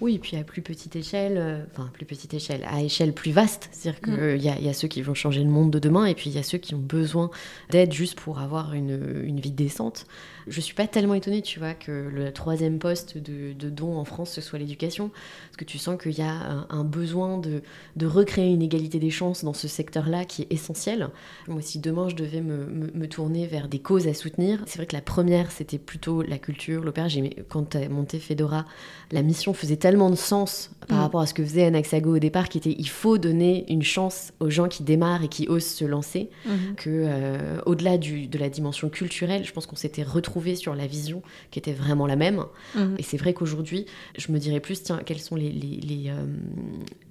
[0.00, 3.32] Oui, et puis à plus petite échelle, euh, enfin plus petite échelle, à échelle plus
[3.32, 5.78] vaste, c'est-à-dire qu'il y, a, il y a ceux qui vont changer le monde de
[5.78, 7.30] demain et puis il y a ceux qui ont besoin
[7.68, 10.06] d'aide juste pour avoir une, une vie décente.
[10.48, 14.06] Je suis pas tellement étonnée, tu vois, que le troisième poste de, de don en
[14.06, 17.62] France, ce soit l'éducation, parce que tu sens qu'il y a un, un besoin de,
[17.96, 21.10] de recréer une égalité des chances dans ce secteur-là qui est essentiel.
[21.46, 24.78] Moi, si demain je devais me, me- me tourner vers des causes à soutenir, c'est
[24.78, 27.08] vrai que la première, c'était plutôt la culture, l'opéra.
[27.50, 28.64] Quand tu as monté Fedora,
[29.12, 31.00] la mission faisait tellement de sens par Mm.
[31.02, 34.32] rapport à ce que faisait Anaxago au départ, qui était il faut donner une chance
[34.40, 36.30] aux gens qui démarrent et qui osent se lancer,
[36.76, 40.86] que euh, au-delà du- de la dimension culturelle, je pense qu'on s'était retrouvé sur la
[40.86, 42.44] vision qui était vraiment la même.
[42.74, 42.96] Mhm.
[42.98, 43.86] Et c'est vrai qu'aujourd'hui,
[44.18, 46.24] je me dirais plus, tiens, quels sont les, les, les, euh,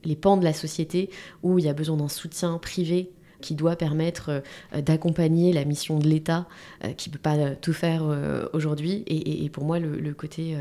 [0.03, 1.09] les pans de la société
[1.43, 3.11] où il y a besoin d'un soutien privé
[3.41, 4.41] qui doit permettre
[4.75, 6.45] euh, d'accompagner la mission de l'État,
[6.83, 8.03] euh, qui ne peut pas euh, tout faire
[8.53, 9.03] aujourd'hui.
[9.07, 10.55] Et, et- et pour moi, le, le côté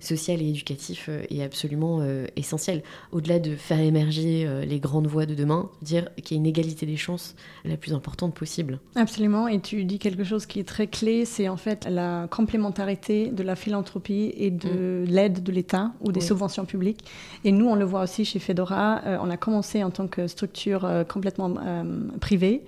[0.00, 2.00] social et éducatif est absolument
[2.36, 2.82] essentiel.
[3.12, 6.86] Au-delà de faire émerger les grandes voies de demain, dire qu'il y a une égalité
[6.86, 8.78] des chances la plus importante possible.
[8.96, 13.28] Absolument, et tu dis quelque chose qui est très clé, c'est en fait la complémentarité
[13.28, 16.26] de la philanthropie et de l'aide de l'État ou des Oui.
[16.26, 17.04] subventions publiques.
[17.44, 20.26] Et nous, on le voit aussi chez Fedora, euh, on a commencé en tant que
[20.26, 21.84] structure euh, complètement euh,
[22.20, 22.62] privée.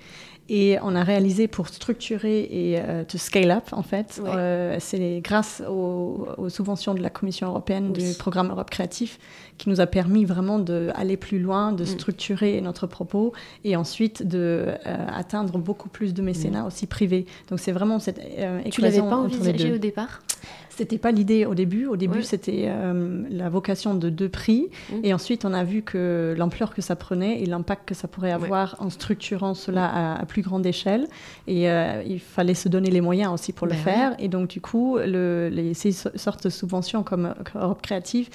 [0.49, 4.29] Et on a réalisé pour structurer et euh, to scale up, en fait, Ouais.
[4.35, 8.11] euh, c'est grâce aux, aux subventions de la Commission européenne Oui.
[8.11, 9.19] du programme Europe Créatif
[9.59, 11.87] qui nous a permis vraiment d'aller plus loin, de Mm.
[11.87, 13.33] structurer notre propos
[13.65, 17.27] et ensuite de euh, atteindre beaucoup plus de mécénat aussi privé.
[17.49, 18.61] Donc c'est vraiment cette euh.
[18.71, 20.23] Tu l'avais pas envisagé au départ?
[20.75, 21.85] C'était pas l'idée au début.
[21.87, 22.25] Au début, Ouais.
[22.25, 24.69] c'était euh, la vocation de deux prix.
[24.91, 24.95] Mm.
[25.05, 28.29] Et ensuite, on a vu que l'ampleur que ça prenait et l'impact que ça pourrait
[28.35, 28.45] Ouais.
[28.47, 31.07] avoir en structurant cela à, à plus grande échelle.
[31.47, 34.15] Et euh, il fallait se donner les moyens aussi pour le Ben faire.
[34.19, 38.31] Et donc, du coup, le, les, ces so- sortes de subventions comme Europe Créative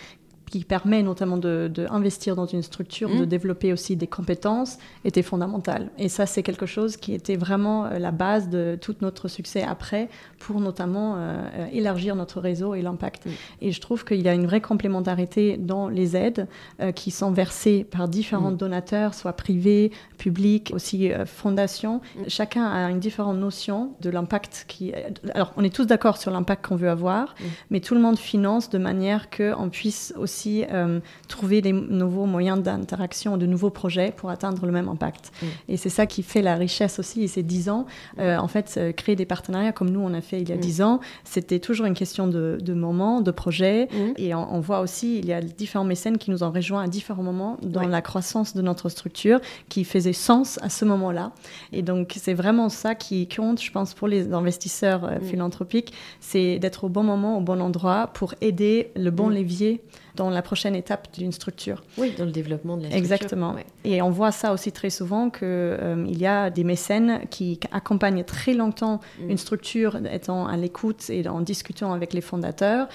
[0.50, 3.20] qui permet notamment d'investir de, investir dans une structure, Mm.
[3.20, 5.90] de développer aussi des compétences, était fondamentale.
[5.98, 9.64] Et ça, c'est quelque chose qui était vraiment euh, la base de tout notre succès
[9.64, 10.08] après,
[10.40, 13.26] pour notamment euh, euh, élargir notre réseau et l'impact.
[13.26, 13.30] Mm.
[13.62, 16.48] Et je trouve qu'il y a une vraie complémentarité dans les aides
[16.80, 18.58] euh, qui sont versées par différents Mm.
[18.58, 21.98] donateurs, soit privés, publics, aussi euh, fondations.
[22.16, 22.22] Mm.
[22.30, 24.94] Chacun a une différente notion de l'impact qui...
[25.34, 27.44] Alors, on est tous d'accord sur l'impact qu'on veut avoir, Mm.
[27.72, 32.62] mais tout le monde finance de manière qu'on puisse aussi euh, trouver des nouveaux moyens
[32.62, 35.32] d'interaction, de nouveaux projets pour atteindre le même impact.
[35.41, 35.45] Mm.
[35.69, 37.86] Et c'est ça qui fait la richesse aussi, et ces dix ans.
[38.19, 40.56] Euh, en fait, euh, créer des partenariats comme nous, on a fait il y a
[40.56, 40.60] Mm.
[40.60, 43.88] dix ans, c'était toujours une question de, de moments, de projets.
[43.91, 44.13] Mhm.
[44.17, 46.88] Et on, on voit aussi, il y a différents mécènes qui nous ont rejoints à
[46.88, 47.88] différents moments dans Ouais.
[47.88, 51.32] la croissance de notre structure, qui faisait sens à ce moment-là.
[51.73, 55.21] Et donc, c'est vraiment ça qui compte, je pense, pour les investisseurs Mm.
[55.21, 59.34] philanthropiques, c'est d'être au bon moment, au bon endroit pour aider le bon Mm.
[59.34, 59.82] levier
[60.17, 61.84] dans la prochaine étape d'une structure.
[61.97, 63.13] Oui, dans le développement de la structure.
[63.13, 63.53] Exactement.
[63.53, 63.65] Ouais.
[63.86, 68.53] Et on voit ça aussi très souvent qu'il y a des mécènes qui accompagnent très
[68.53, 69.30] longtemps Mm.
[69.30, 72.88] une structure étant à l'écoute et en discutant avec les fondateurs.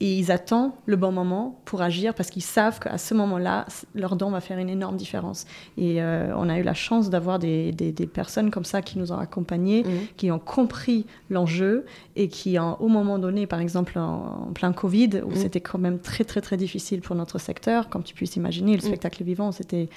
[0.00, 4.16] Et ils attendent le bon moment pour agir parce qu'ils savent qu'à ce moment-là, leur
[4.16, 5.46] don va faire une énorme différence.
[5.78, 8.98] Et euh, on a eu la chance d'avoir des, des- des personnes comme ça qui
[8.98, 9.90] nous ont accompagnés, Mhm.
[10.16, 14.72] qui ont compris l'enjeu et qui, en- au moment donné, par exemple en, en plein
[14.72, 15.36] Covid, où Mm.
[15.36, 18.78] c'était quand même très très très difficile pour notre secteur, comme tu puisses imaginer, le
[18.78, 18.86] Mm.
[18.86, 19.88] spectacle vivant, c'était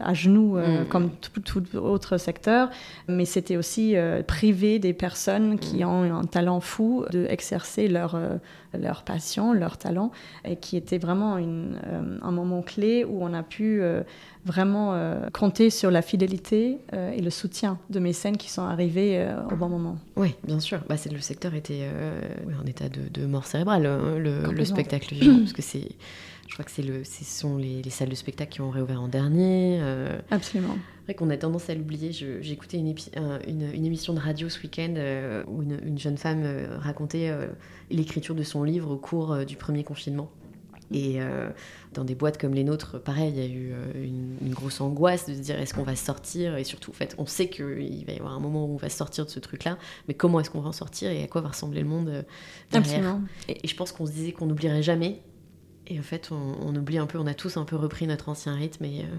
[0.00, 0.88] à genoux euh, Mm.
[0.88, 2.68] comme tout, tout autre secteur,
[3.06, 8.16] mais c'était aussi euh, priver des personnes qui ont un talent fou de exercer leur,
[8.16, 8.36] euh,
[8.76, 10.10] leur passion passion, leur talent,
[10.44, 14.02] et qui était vraiment une, euh, un moment clé où on a pu euh,
[14.44, 19.26] vraiment euh, compter sur la fidélité et le soutien de mes scènes qui sont arrivés
[19.50, 19.96] au bon moment.
[20.16, 20.80] Oui, bien sûr.
[20.88, 21.88] Bah, le secteur était
[22.60, 25.88] en état de, mort cérébrale, hein, le, le, spectacle vivant, parce que c'est
[26.54, 29.08] je crois que c'est le, ce sont les, salles de spectacle qui ont réouvert en
[29.08, 29.80] dernier.
[29.80, 30.20] Euh.
[30.30, 30.76] Absolument.
[31.00, 32.12] C'est vrai qu'on a tendance à l'oublier.
[32.12, 32.94] J'ai écouté une,
[33.48, 37.32] une, émission de radio ce week-end euh, où une, jeune femme euh, racontait
[37.90, 40.30] l'écriture de son livre au cours du premier confinement.
[40.92, 41.18] Et
[41.92, 43.72] dans des boîtes comme les nôtres, pareil, il y a eu
[44.04, 46.56] une, grosse angoisse de se dire est-ce qu'on va sortir?
[46.56, 48.90] Et surtout, en fait, on sait qu'il va y avoir un moment où on va
[48.90, 51.48] sortir de ce truc-là, mais comment est-ce qu'on va en sortir et à quoi va
[51.48, 52.26] ressembler le monde derrière?
[52.74, 53.22] Absolument.
[53.48, 55.20] Et, et je pense qu'on se disait qu'on n'oublierait jamais
[55.86, 58.54] et en fait, on, oublie un peu, on a tous un peu repris notre ancien
[58.54, 58.86] rythme.
[58.86, 59.16] Et, euh,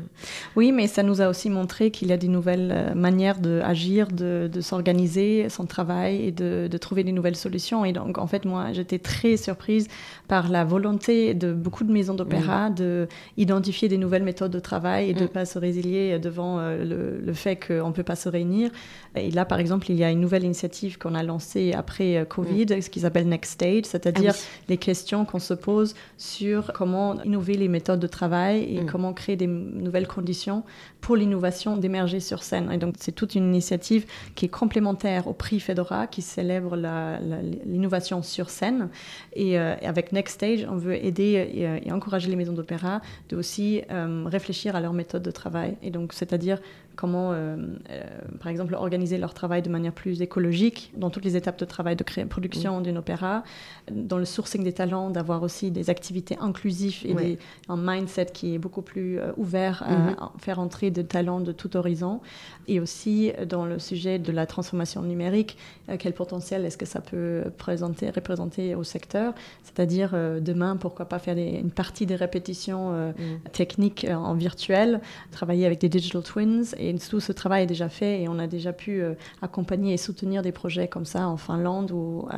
[0.55, 4.07] Oui, mais ça nous a aussi montré qu'il y a des nouvelles euh, manières d'agir,
[4.07, 7.85] de, de, s'organiser, son travail et de, de, trouver des nouvelles solutions.
[7.85, 9.87] Et donc, en fait, moi, j'étais très surprise
[10.27, 15.11] par la volonté de beaucoup de maisons d'opéra de d'identifier des nouvelles méthodes de travail
[15.11, 15.29] et de ne mm.
[15.29, 18.71] pas se résilier devant euh, le, le fait qu'on ne peut pas se réunir.
[19.15, 22.65] Et là, par exemple, il y a une nouvelle initiative qu'on a lancée après Covid,
[22.65, 22.81] mm.
[22.81, 27.55] ce qu'ils appellent Next Stage, c'est-à-dire ah les questions qu'on se pose sur comment innover
[27.55, 28.85] les méthodes de travail et mm.
[28.85, 30.63] comment créer des nouvelles conditions
[31.01, 32.71] pour l'innovation d'émerger sur scène.
[32.71, 38.21] Et donc, c'est toute une initiative qui est complémentaire au prix Fedora, qui célèbre l'innovation
[38.21, 38.89] sur scène.
[39.33, 43.81] Et euh, avec Next Stage, on veut aider et, encourager les maisons d'opéra de aussi
[43.91, 45.77] euh, réfléchir à leur méthode de travail.
[45.81, 46.59] Et donc, c'est-à-dire
[46.95, 47.55] comment, euh,
[47.89, 48.03] euh,
[48.39, 51.95] par exemple, organiser leur travail de manière plus écologique dans toutes les étapes de travail
[51.95, 52.83] de production mm.
[52.83, 53.43] d'une opéra,
[53.91, 57.37] dans le sourcing des talents, d'avoir aussi des activités inclusives et
[57.69, 60.39] un mindset qui est beaucoup plus euh, ouvert à, mm-hmm.
[60.39, 62.21] faire entrer des talents de tout horizon,
[62.67, 65.57] et aussi dans le sujet de la transformation numérique,
[65.99, 71.37] quel potentiel est-ce que ça peut présenter, représenter au secteur, c'est-à-dire demain, pourquoi pas faire
[71.37, 73.49] une partie des répétitions mm.
[73.51, 78.21] techniques en virtuel, travailler avec des digital twins et tout ce travail est déjà fait
[78.21, 81.91] et on a déjà pu euh, accompagner et soutenir des projets comme ça en Finlande
[81.91, 82.37] ou euh,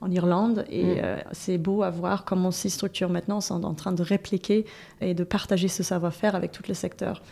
[0.00, 0.64] en Irlande.
[0.68, 0.98] Et mm.
[1.02, 4.64] euh, c'est beau à voir comment ces structures maintenant sont en train de répliquer
[5.00, 7.22] et de partager ce savoir-faire avec tous les secteurs.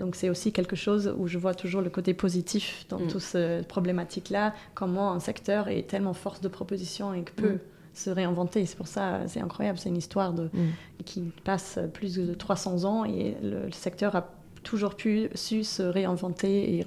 [0.00, 3.06] Donc c'est aussi quelque chose où je vois toujours le côté positif dans mm.
[3.06, 7.60] toute cette problématique-là, comment un secteur est tellement force de proposition et que peut mm.
[7.94, 8.66] se réinventer.
[8.66, 10.50] C'est pour ça, c'est incroyable, c'est une histoire de,
[11.04, 15.82] qui passe plus de 300 ans et le, le secteur a toujours pu su se
[15.82, 16.84] réinventer et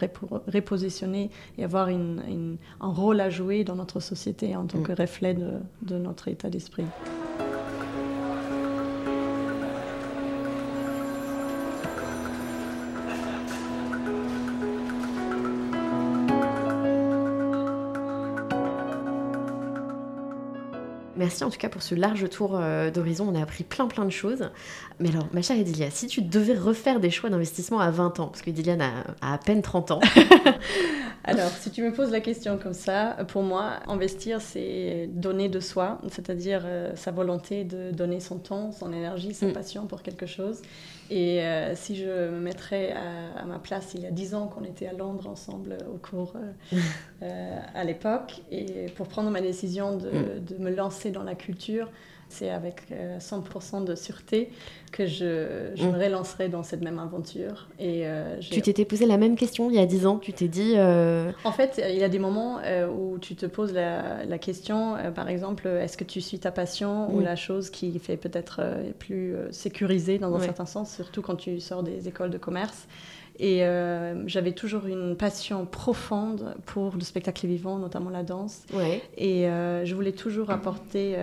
[0.47, 4.83] repositionner et avoir un rôle à jouer dans notre société en tant mm.
[4.83, 6.85] que reflet de notre état d'esprit.
[21.21, 23.31] Merci en tout cas pour ce large tour euh, d'horizon.
[23.31, 24.49] On a appris plein plein de choses.
[24.99, 28.25] Mais alors, ma chère Edilia, si tu devais refaire des choix d'investissement à 20 ans,
[28.25, 28.75] parce que Edilia
[29.21, 29.99] a, à peine 30 ans.
[31.23, 35.59] alors, si tu me poses la question comme ça, pour moi, investir, c'est donner de
[35.59, 39.53] soi, c'est-à-dire euh, sa volonté de donner son temps, son énergie, sa mm.
[39.53, 40.61] passion pour quelque chose.
[41.11, 44.63] Et euh, si je me mettrais à, ma place il y a dix ans qu'on
[44.63, 46.77] était à Londres ensemble au cours euh,
[47.23, 50.45] euh, à l'époque, et pour prendre ma décision de, mm.
[50.45, 51.91] de, me lancer dans la culture,
[52.31, 52.83] c'est avec
[53.19, 54.49] 100% euh, de sûreté
[54.91, 56.01] que je, je me mm.
[56.01, 57.67] relancerai dans cette même aventure.
[57.79, 60.47] Et, euh, tu t'étais posé la même question il y a 10 ans Tu t'es
[60.47, 60.73] dit...
[60.77, 62.59] Euh, en fait, il y a des moments
[62.93, 67.13] où tu te poses la, la question, par exemple, est-ce que tu suis ta passion
[67.13, 67.23] ou mm.
[67.23, 68.61] la chose qui fait peut-être
[68.99, 72.87] plus sécurisée dans un certain sens, surtout quand tu sors des écoles de commerce
[73.39, 73.63] et
[74.25, 78.63] j'avais toujours une passion profonde pour le spectacle vivant, notamment la danse.
[78.73, 79.01] Ouais.
[79.17, 81.15] Et je voulais toujours apporter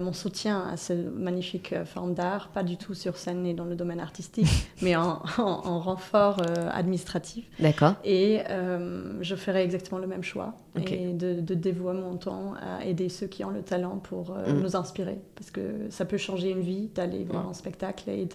[0.00, 3.64] mon soutien à ce magnifique euh, forme d'art, pas du tout sur scène et dans
[3.64, 4.46] le domaine artistique,
[4.82, 7.46] mais en, renfort euh, administratif.
[7.58, 7.94] D'accord.
[8.04, 10.54] Et euh, je ferai exactement le même choix
[10.86, 14.60] et de, dévouer mon temps à aider ceux qui ont le talent pour mm.
[14.62, 15.18] nous inspirer.
[15.34, 18.28] Parce que ça peut changer une vie d'aller voir un spectacle et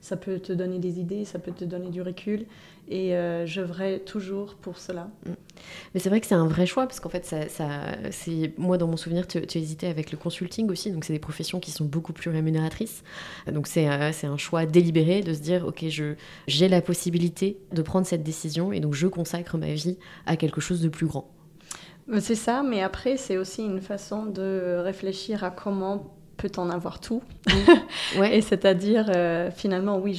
[0.00, 2.46] ça peut te donner des idées, ça peut te donner du recul.
[2.90, 5.10] Et euh, je j'œuvrerai toujours pour cela.
[5.26, 5.32] Mm.
[5.92, 7.68] Mais c'est vrai que c'est un vrai choix, parce qu'en fait, ça, ça
[8.10, 11.60] c'est moi, dans mon souvenir, tu, hésité avec le consulting aussi, donc c'est des professions
[11.60, 13.02] qui sont beaucoup plus rémunératrices.
[13.50, 15.84] Donc c'est euh, c'est un choix délibéré de se dire, ok,
[16.46, 20.60] j'ai la possibilité de prendre cette décision, et donc je consacre ma vie à quelque
[20.60, 21.30] chose de plus grand.
[22.20, 27.22] C'est ça, mais après, c'est aussi une façon de réfléchir à comment peut-on avoir tout
[28.18, 28.36] Ouais.
[28.38, 30.14] Et c'est-à-dire, euh, finalement, oui,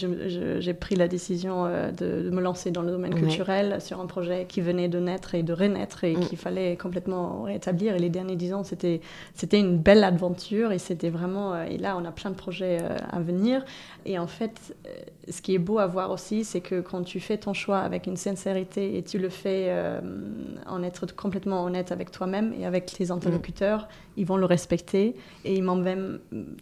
[0.59, 3.19] j'ai pris la décision euh, de, de me lancer dans le domaine Ouais.
[3.21, 6.19] culturel sur un projet qui venait de naître et de renaître et Mm.
[6.21, 7.95] qu'il fallait complètement rétablir.
[7.95, 9.01] Et les derniers dix ans, c'était
[9.53, 11.53] une belle aventure et c'était vraiment.
[11.53, 12.77] euh, et là, on a plein de projets
[13.11, 13.63] à venir.
[14.05, 14.75] Et en fait,
[15.29, 18.07] ce qui est beau à voir aussi, c'est que quand tu fais ton choix avec
[18.07, 19.71] une sincérité et tu le fais
[20.67, 25.53] en être complètement honnête avec toi-même et avec tes interlocuteurs, ils vont le respecter et
[25.55, 26.08] ils m'ont même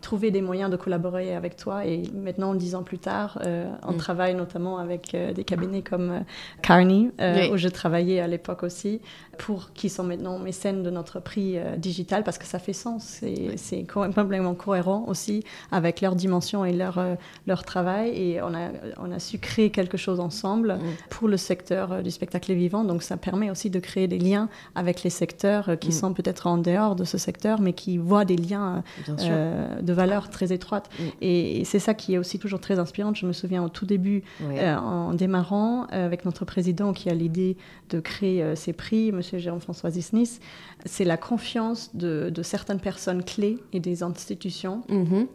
[0.02, 1.86] trouvé des moyens de collaborer avec toi.
[1.86, 3.98] Et maintenant, dix ans plus tard, euh, on Mm.
[3.98, 6.20] travaille notamment avec euh, des cabinets comme euh,
[6.62, 7.50] Carney, euh, Oui.
[7.54, 9.02] où je travaillais à l'époque aussi,
[9.38, 13.21] pour qui sont maintenant mécènes de notre prix euh, digital parce que ça fait sens.
[13.56, 18.10] C'est complètement cohérent aussi avec leur dimension et leur, euh, leur travail.
[18.10, 22.12] Et on a, on a su créer quelque chose ensemble pour le secteur euh, du
[22.12, 22.84] spectacle vivant.
[22.84, 25.91] Donc ça permet aussi de créer des liens avec les secteurs qui Mm.
[25.91, 30.52] sont peut-être en dehors de ce secteur, mais qui voient des liens de valeur très
[30.52, 30.89] étroites.
[31.21, 33.13] Et, et c'est ça qui est aussi toujours très inspirant.
[33.13, 37.58] Je me souviens au tout début, en démarrant avec notre président qui a l'idée
[37.89, 39.21] de créer ces prix, M.
[39.36, 40.40] Jérôme-François Isnis,
[40.86, 45.28] c'est la confiance de, de certaines personnes clés et des institutions Mhm.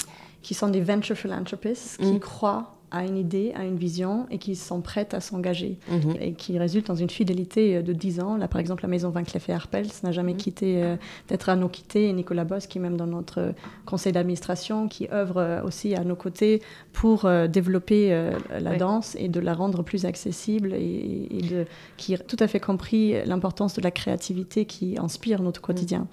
[0.43, 2.19] qui sont des venture philanthropists, qui Mm.
[2.21, 6.15] croient à une idée, à une vision et qui sont prêtes à s'engager Mhm.
[6.21, 8.37] et qui résulte dans une fidélité euh, de 10 ans.
[8.37, 10.39] Là, par exemple, la maison Van Cleef et Arpels n'a jamais Mhm.
[10.39, 10.97] quitté euh,
[11.29, 12.09] d'être à nos côtés.
[12.09, 13.53] Et Nicolas Boss, qui est même dans notre euh,
[13.87, 16.61] conseil d'administration, qui œuvre aussi à nos côtés
[16.93, 21.65] pour euh, développer euh, la danse et de la rendre plus accessible et, et de,
[21.97, 26.07] qui a tout à fait compris l'importance de la créativité qui inspire notre quotidien.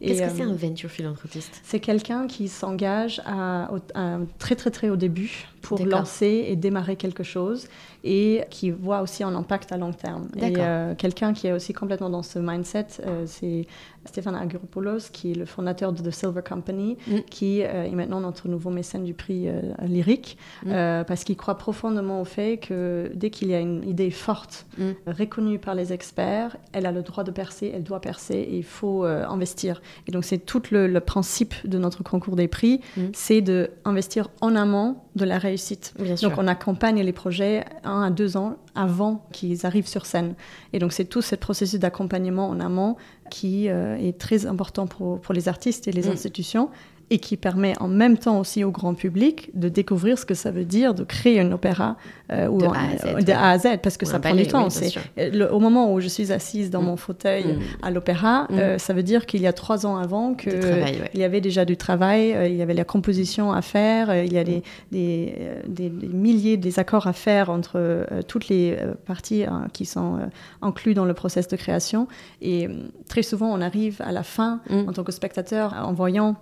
[0.00, 1.60] Et, Qu'est-ce que c'est un venture philanthropiste?
[1.62, 6.56] c'est quelqu'un qui s'engage à, au- à très très très au début pour lancer et
[6.56, 7.68] démarrer quelque chose
[8.04, 10.26] et qui voit aussi un impact à long terme.
[10.36, 13.66] Et euh, quelqu'un qui est aussi complètement dans ce mindset, euh, c'est
[14.04, 17.16] Stéphane Aguropoulos, qui est le fondateur de The Silver Company, Mm.
[17.30, 21.04] qui euh, est maintenant notre nouveau mécène du prix euh, lyrique, Mm.
[21.06, 24.90] parce qu'il croit profondément au fait que dès qu'il y a une idée forte, Mm.
[25.06, 28.64] reconnue par les experts, elle a le droit de percer, elle doit percer et il
[28.64, 29.80] faut investir.
[30.08, 32.80] Et donc c'est tout le, le principe de notre concours des prix,
[33.12, 35.92] c'est de investir en amont de la réussite.
[35.98, 36.30] Bien sûr.
[36.30, 40.34] Donc on accompagne les projets un à deux ans avant qu'ils arrivent sur scène.
[40.72, 42.96] Et donc c'est tout ce processus d'accompagnement en amont
[43.30, 46.12] qui euh, est très important pour, pour les artistes et les Mm.
[46.12, 46.70] institutions
[47.12, 50.50] et qui permet en même temps aussi au grand public de découvrir ce que ça
[50.50, 51.96] veut dire de créer un opéra
[52.32, 53.22] euh, ou De A à Z, ouais.
[53.22, 54.66] de A à Z, parce que Ou ça prend ballet, du temps.
[54.80, 56.86] oui, euh, le- au moment où je suis assise dans Mm.
[56.86, 57.60] mon fauteuil Mm.
[57.82, 58.54] à l'opéra, Mm.
[58.58, 61.10] euh, ça veut dire qu'il y a trois ans avant que Du travail, ouais.
[61.12, 64.32] il y avait déjà du travail, euh, il y avait la composition à faire, il
[64.32, 65.34] y a des, des,
[65.68, 70.20] des- des milliers des accords à faire entre toutes les parties hein, qui sont euh,
[70.62, 72.08] inclus dans le process de création.
[72.40, 72.68] Et
[73.08, 76.36] très souvent, on arrive à la fin en tant que spectateur en voyant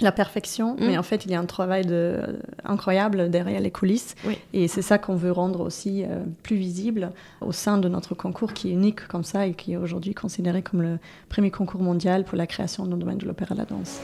[0.00, 0.86] la perfection, Mm.
[0.86, 2.26] mais en fait, il y a un travail de, euh,
[2.64, 4.14] incroyable derrière les coulisses.
[4.26, 4.38] Oui.
[4.52, 8.52] Et c'est ça qu'on veut rendre aussi euh, plus visible au sein de notre concours
[8.52, 12.24] qui est unique comme ça et qui est aujourd'hui considéré comme le premier concours mondial
[12.24, 14.00] pour la création dans le domaine de l'opéra et la danse.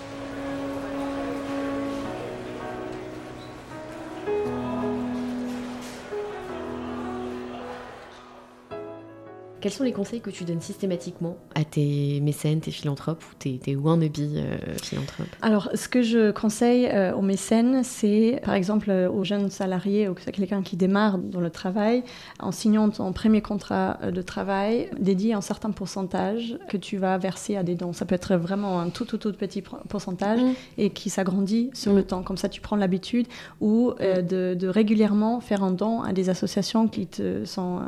[9.60, 13.58] Quels sont les conseils que tu donnes systématiquement à tes mécènes, tes philanthropes ou tes,
[13.58, 15.26] tes wannabe euh, philanthropes?
[15.42, 20.08] Alors, ce que je conseille euh, aux mécènes, c'est par exemple euh, aux jeunes salariés
[20.08, 22.04] ou c'est quelqu'un qui démarre dans le travail,
[22.38, 27.18] en signant ton premier contrat euh, de travail, dédié un certain pourcentage que tu vas
[27.18, 27.92] verser à des dons.
[27.92, 30.52] Ça peut être vraiment un tout, tout, tout petit pourcentage Mm.
[30.78, 32.22] et qui s'agrandit sur le temps.
[32.22, 33.26] Comme ça, tu prends l'habitude
[33.60, 37.80] ou euh, de, de régulièrement faire un don à des associations qui te sont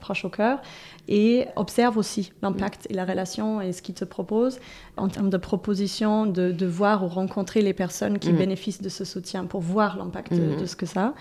[0.00, 0.60] proches au cœur
[1.08, 4.58] et observe aussi l'impact et la relation et ce qu'ils te proposent
[4.96, 8.38] en termes de propositions, de, de voir ou rencontrer les personnes qui Mhm.
[8.38, 10.60] bénéficient de ce soutien pour voir l'impact de- Mhm.
[10.60, 11.14] de, ce que ça a.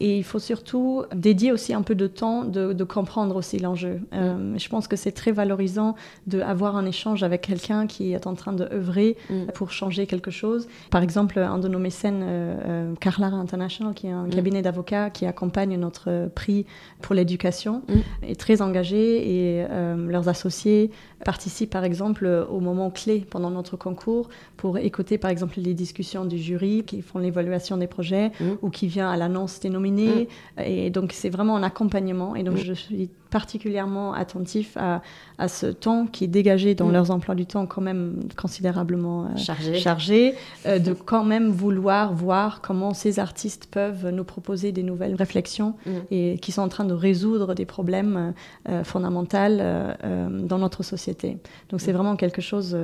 [0.00, 4.00] Et il faut surtout dédier aussi un peu de temps de, de comprendre aussi l'enjeu.
[4.12, 5.94] Euh, je pense que c'est très valorisant
[6.26, 9.16] d'avoir un échange avec quelqu'un qui est en train de œuvrer
[9.54, 10.68] pour changer quelque chose.
[10.90, 15.10] Par exemple, un de nos mécènes, euh, euh, Carlara International, qui est un cabinet d'avocats
[15.10, 16.66] qui accompagne notre prix
[17.00, 17.82] pour l'éducation,
[18.22, 19.00] est très engagé
[19.30, 19.31] et
[19.70, 20.90] euh, leurs associés
[21.24, 26.24] participent par exemple au moment clé pendant notre concours pour écouter par exemple les discussions
[26.24, 28.58] du jury qui font l'évaluation des projets Mhm.
[28.62, 30.28] ou qui vient à l'annonce des nominés.
[30.64, 32.34] Et donc c'est vraiment un accompagnement.
[32.36, 32.64] Et donc Mhm.
[32.64, 35.00] je suis particulièrement attentifs à,
[35.38, 36.92] à, ce temps qui est dégagé dans mm.
[36.92, 40.34] leurs emplois du temps quand même considérablement euh, chargé, chargé
[40.66, 45.74] euh, de quand même vouloir voir comment ces artistes peuvent nous proposer des nouvelles réflexions
[45.86, 45.90] mm.
[46.10, 48.34] et qui sont en train de résoudre des problèmes
[48.68, 51.38] euh, fondamentaux dans notre société.
[51.70, 51.96] Donc c'est mm.
[51.96, 52.76] vraiment quelque chose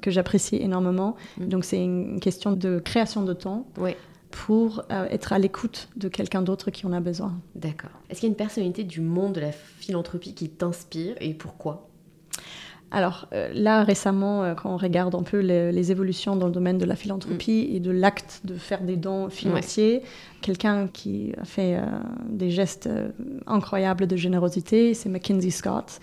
[0.00, 1.16] que j'apprécie énormément.
[1.38, 3.66] Donc c'est une question de création de temps.
[3.80, 3.96] Oui
[4.30, 7.40] pour euh, être à l'écoute de quelqu'un d'autre qui en a besoin.
[7.54, 7.90] D'accord.
[8.10, 11.88] Est-ce qu'il y a une personnalité du monde de la philanthropie qui t'inspire et pourquoi?
[12.90, 16.78] Alors euh, là, récemment, euh, quand on regarde un peu les, évolutions dans le domaine
[16.78, 17.76] de la philanthropie mm.
[17.76, 20.02] et de l'acte de faire des dons financiers,
[20.40, 21.78] quelqu'un qui a fait
[22.30, 22.88] des gestes
[23.46, 26.00] incroyables de générosité, c'est Mackenzie Scott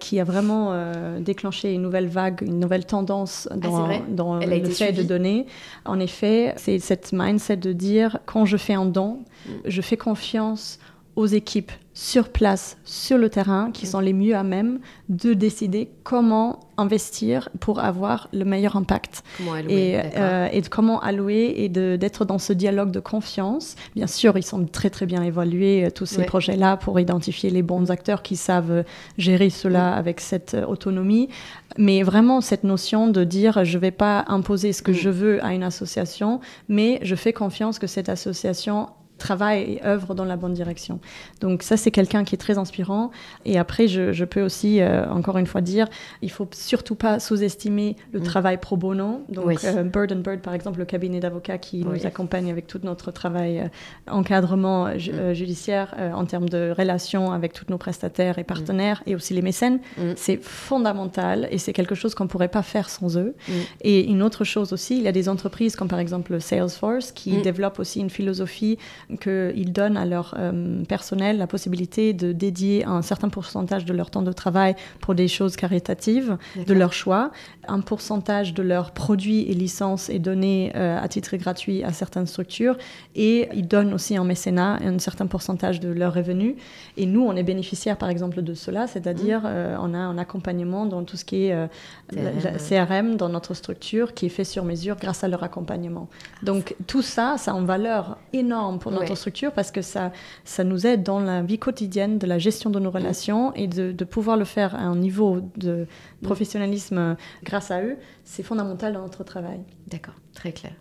[0.00, 4.92] qui a vraiment euh, déclenché une nouvelle vague, une nouvelle tendance ah, dans, le fait
[4.92, 5.46] de donner.
[5.84, 9.50] En effet, c'est cette mindset de dire quand je fais un don, mm.
[9.66, 10.80] je fais confiance
[11.14, 14.78] aux équipes sur place, sur le terrain, qui sont les mieux à même
[15.08, 19.22] de décider comment investir pour avoir le meilleur impact.
[19.68, 23.74] et, euh, et de comment allouer et d'être dans ce dialogue de confiance.
[23.96, 27.62] Bien sûr, ils sont très très bien évalués, euh, tous ces projets-là, pour identifier les
[27.62, 28.84] bons acteurs qui savent
[29.18, 31.28] gérer cela avec cette euh, autonomie.
[31.76, 34.94] Mais vraiment, cette notion de dire, je ne vais pas imposer ce que mm.
[34.94, 38.88] je veux à une association, mais je fais confiance que cette association
[39.20, 40.98] travaille et œuvre dans la bonne direction.
[41.40, 43.12] Donc ça, c'est quelqu'un qui est très inspirant.
[43.44, 45.86] Et après, je, peux aussi, euh, encore une fois, dire,
[46.22, 48.24] il faut surtout pas sous-estimer le mm.
[48.24, 49.24] travail pro bono.
[49.28, 52.80] Donc euh, Bird and Bird, par exemple, le cabinet d'avocats qui nous accompagne avec tout
[52.82, 53.68] notre travail euh,
[54.10, 55.34] encadrement mm.
[55.34, 59.80] judiciaire en termes de relations avec tous nos prestataires et partenaires et aussi les mécènes,
[59.98, 60.12] mm.
[60.16, 63.34] c'est fondamental et c'est quelque chose qu'on pourrait pas faire sans eux.
[63.82, 67.42] Et une autre chose aussi, il y a des entreprises comme par exemple Salesforce qui
[67.42, 68.78] développent aussi une philosophie
[69.18, 74.10] qu'ils donnent à leur euh, personnel la possibilité de dédier un certain pourcentage de leur
[74.10, 76.36] temps de travail pour des choses caritatives
[76.66, 77.30] de leur choix.
[77.68, 82.26] Un pourcentage de leurs produits et licences est donné euh, à titre gratuit à certaines
[82.26, 82.76] structures
[83.14, 86.56] et ils donnent aussi en mécénat un certain pourcentage de leurs revenus.
[86.96, 89.46] Et nous, on est bénéficiaires par exemple de cela, c'est-à-dire mmh.
[89.46, 91.68] euh, on a un accompagnement dans tout ce qui est
[92.10, 96.08] CRM dans notre structure qui est fait sur mesure grâce à leur accompagnement.
[96.42, 100.12] Donc tout ça, ça a une valeur énorme pour notre structure parce que ça,
[100.44, 103.92] ça nous aide dans la vie quotidienne de la gestion de nos relations et de,
[103.92, 105.86] de pouvoir le faire à un niveau de
[106.22, 109.60] professionnalisme grâce à eux, c'est fondamental dans notre travail.
[109.86, 110.72] D'accord, très clair.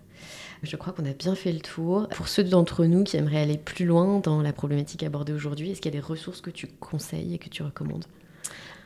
[0.62, 2.08] Je crois qu'on a bien fait le tour.
[2.10, 5.82] Pour ceux d'entre nous qui aimeraient aller plus loin dans la problématique abordée aujourd'hui, est-ce
[5.82, 8.06] qu'il y a des ressources que tu conseilles et que tu recommandes?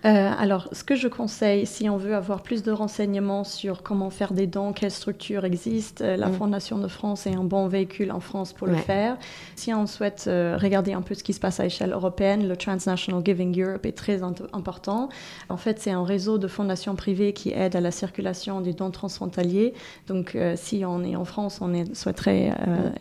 [0.05, 4.09] Euh, alors, ce que je conseille, si on veut avoir plus de renseignements sur comment
[4.09, 6.33] faire des dons, quelles structures existent, euh, la mm.
[6.33, 9.17] Fondation de France est un bon véhicule en France pour le faire.
[9.55, 12.57] Si on souhaite euh, regarder un peu ce qui se passe à échelle européenne, le
[12.57, 15.07] Transnational Giving Europe est très important.
[15.47, 18.91] En fait, c'est un réseau de fondations privées qui aident à la circulation des dons
[18.91, 19.73] transfrontaliers.
[20.07, 22.53] Donc, si on est en France, on est, souhaiterait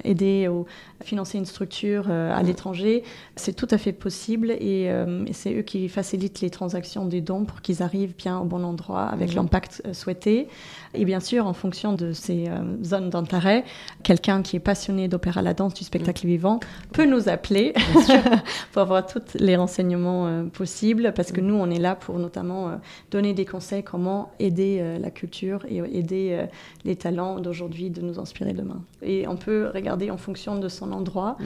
[0.04, 0.66] aider ou
[1.02, 3.02] financer une structure à l'étranger,
[3.36, 4.92] c'est tout à fait possible et
[5.32, 9.04] c'est eux qui facilitent les transactions des dons pour qu'ils arrivent bien au bon endroit
[9.04, 9.36] avec mhm.
[9.36, 10.48] l'impact euh, souhaité.
[10.94, 13.64] Et bien sûr, en fonction de ces euh, zones d'intérêt,
[14.02, 16.32] quelqu'un qui est passionné d'opéra la danse, du spectacle mhm.
[16.32, 16.60] vivant,
[16.92, 17.72] peut nous appeler
[18.72, 21.46] pour avoir tous les renseignements euh, possibles, parce que mhm.
[21.46, 22.78] nous, on est là pour notamment
[23.10, 26.46] donner des conseils comment aider la culture et aider
[26.84, 28.82] les talents d'aujourd'hui de nous inspirer demain.
[29.02, 31.36] Et on peut regarder en fonction de son endroit.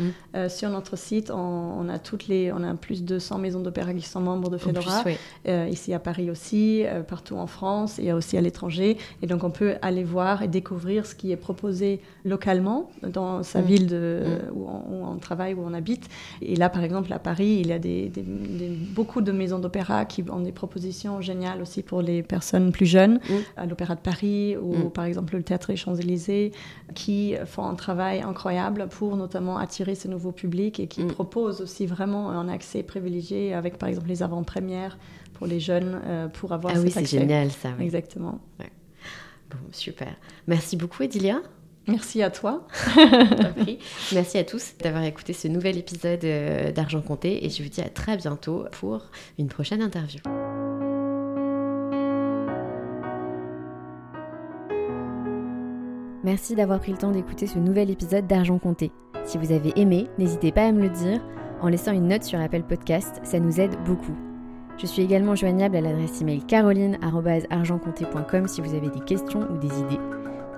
[0.48, 4.06] sur notre site, on, a toutes les, on a plus de 100 maisons d'opéra qui
[4.06, 5.04] sont membres de Fedora.
[5.48, 8.96] Euh, ici à Paris aussi, euh, partout en France et aussi à l'étranger.
[9.22, 13.60] Et donc on peut aller voir et découvrir ce qui est proposé localement dans sa
[13.60, 13.64] mm.
[13.64, 14.56] ville de, mm.
[14.56, 16.08] où, on, travaille, où on habite.
[16.42, 18.10] Et là, par exemple, à Paris, il y a des,
[18.94, 23.14] beaucoup de maisons d'opéra qui ont des propositions géniales aussi pour les personnes plus jeunes,
[23.14, 23.34] mm.
[23.56, 26.52] à l'Opéra de Paris ou par exemple le Théâtre des Champs-Élysées,
[26.94, 31.86] qui font un travail incroyable pour notamment attirer ce nouveau public et qui proposent aussi
[31.86, 34.98] vraiment un accès privilégié avec par exemple les avant-premières
[35.36, 37.68] pour les jeunes euh, pour avoir ah oui, c'est génial ça.
[37.78, 38.40] Exactement.
[39.50, 40.16] Bon, super.
[40.46, 41.40] Merci beaucoup, Edilia.
[41.86, 42.66] Merci à toi.
[44.12, 47.80] Merci à tous d'avoir écouté ce nouvel épisode euh, d'Argent Compté et je vous dis
[47.80, 49.02] à très bientôt pour
[49.38, 50.20] une prochaine interview.
[56.24, 58.90] Merci d'avoir pris le temps d'écouter ce nouvel épisode d'Argent Compté.
[59.24, 61.20] Si vous avez aimé, n'hésitez pas à me le dire
[61.60, 64.25] en laissant une note sur Apple Podcast, ça nous aide beaucoup.
[64.78, 69.80] Je suis également joignable à l'adresse email caroline.argentcompté.com si vous avez des questions ou des
[69.80, 70.00] idées,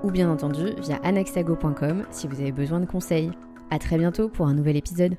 [0.03, 3.31] ou bien entendu via anaxago.com si vous avez besoin de conseils.
[3.71, 5.16] A très bientôt pour un nouvel épisode.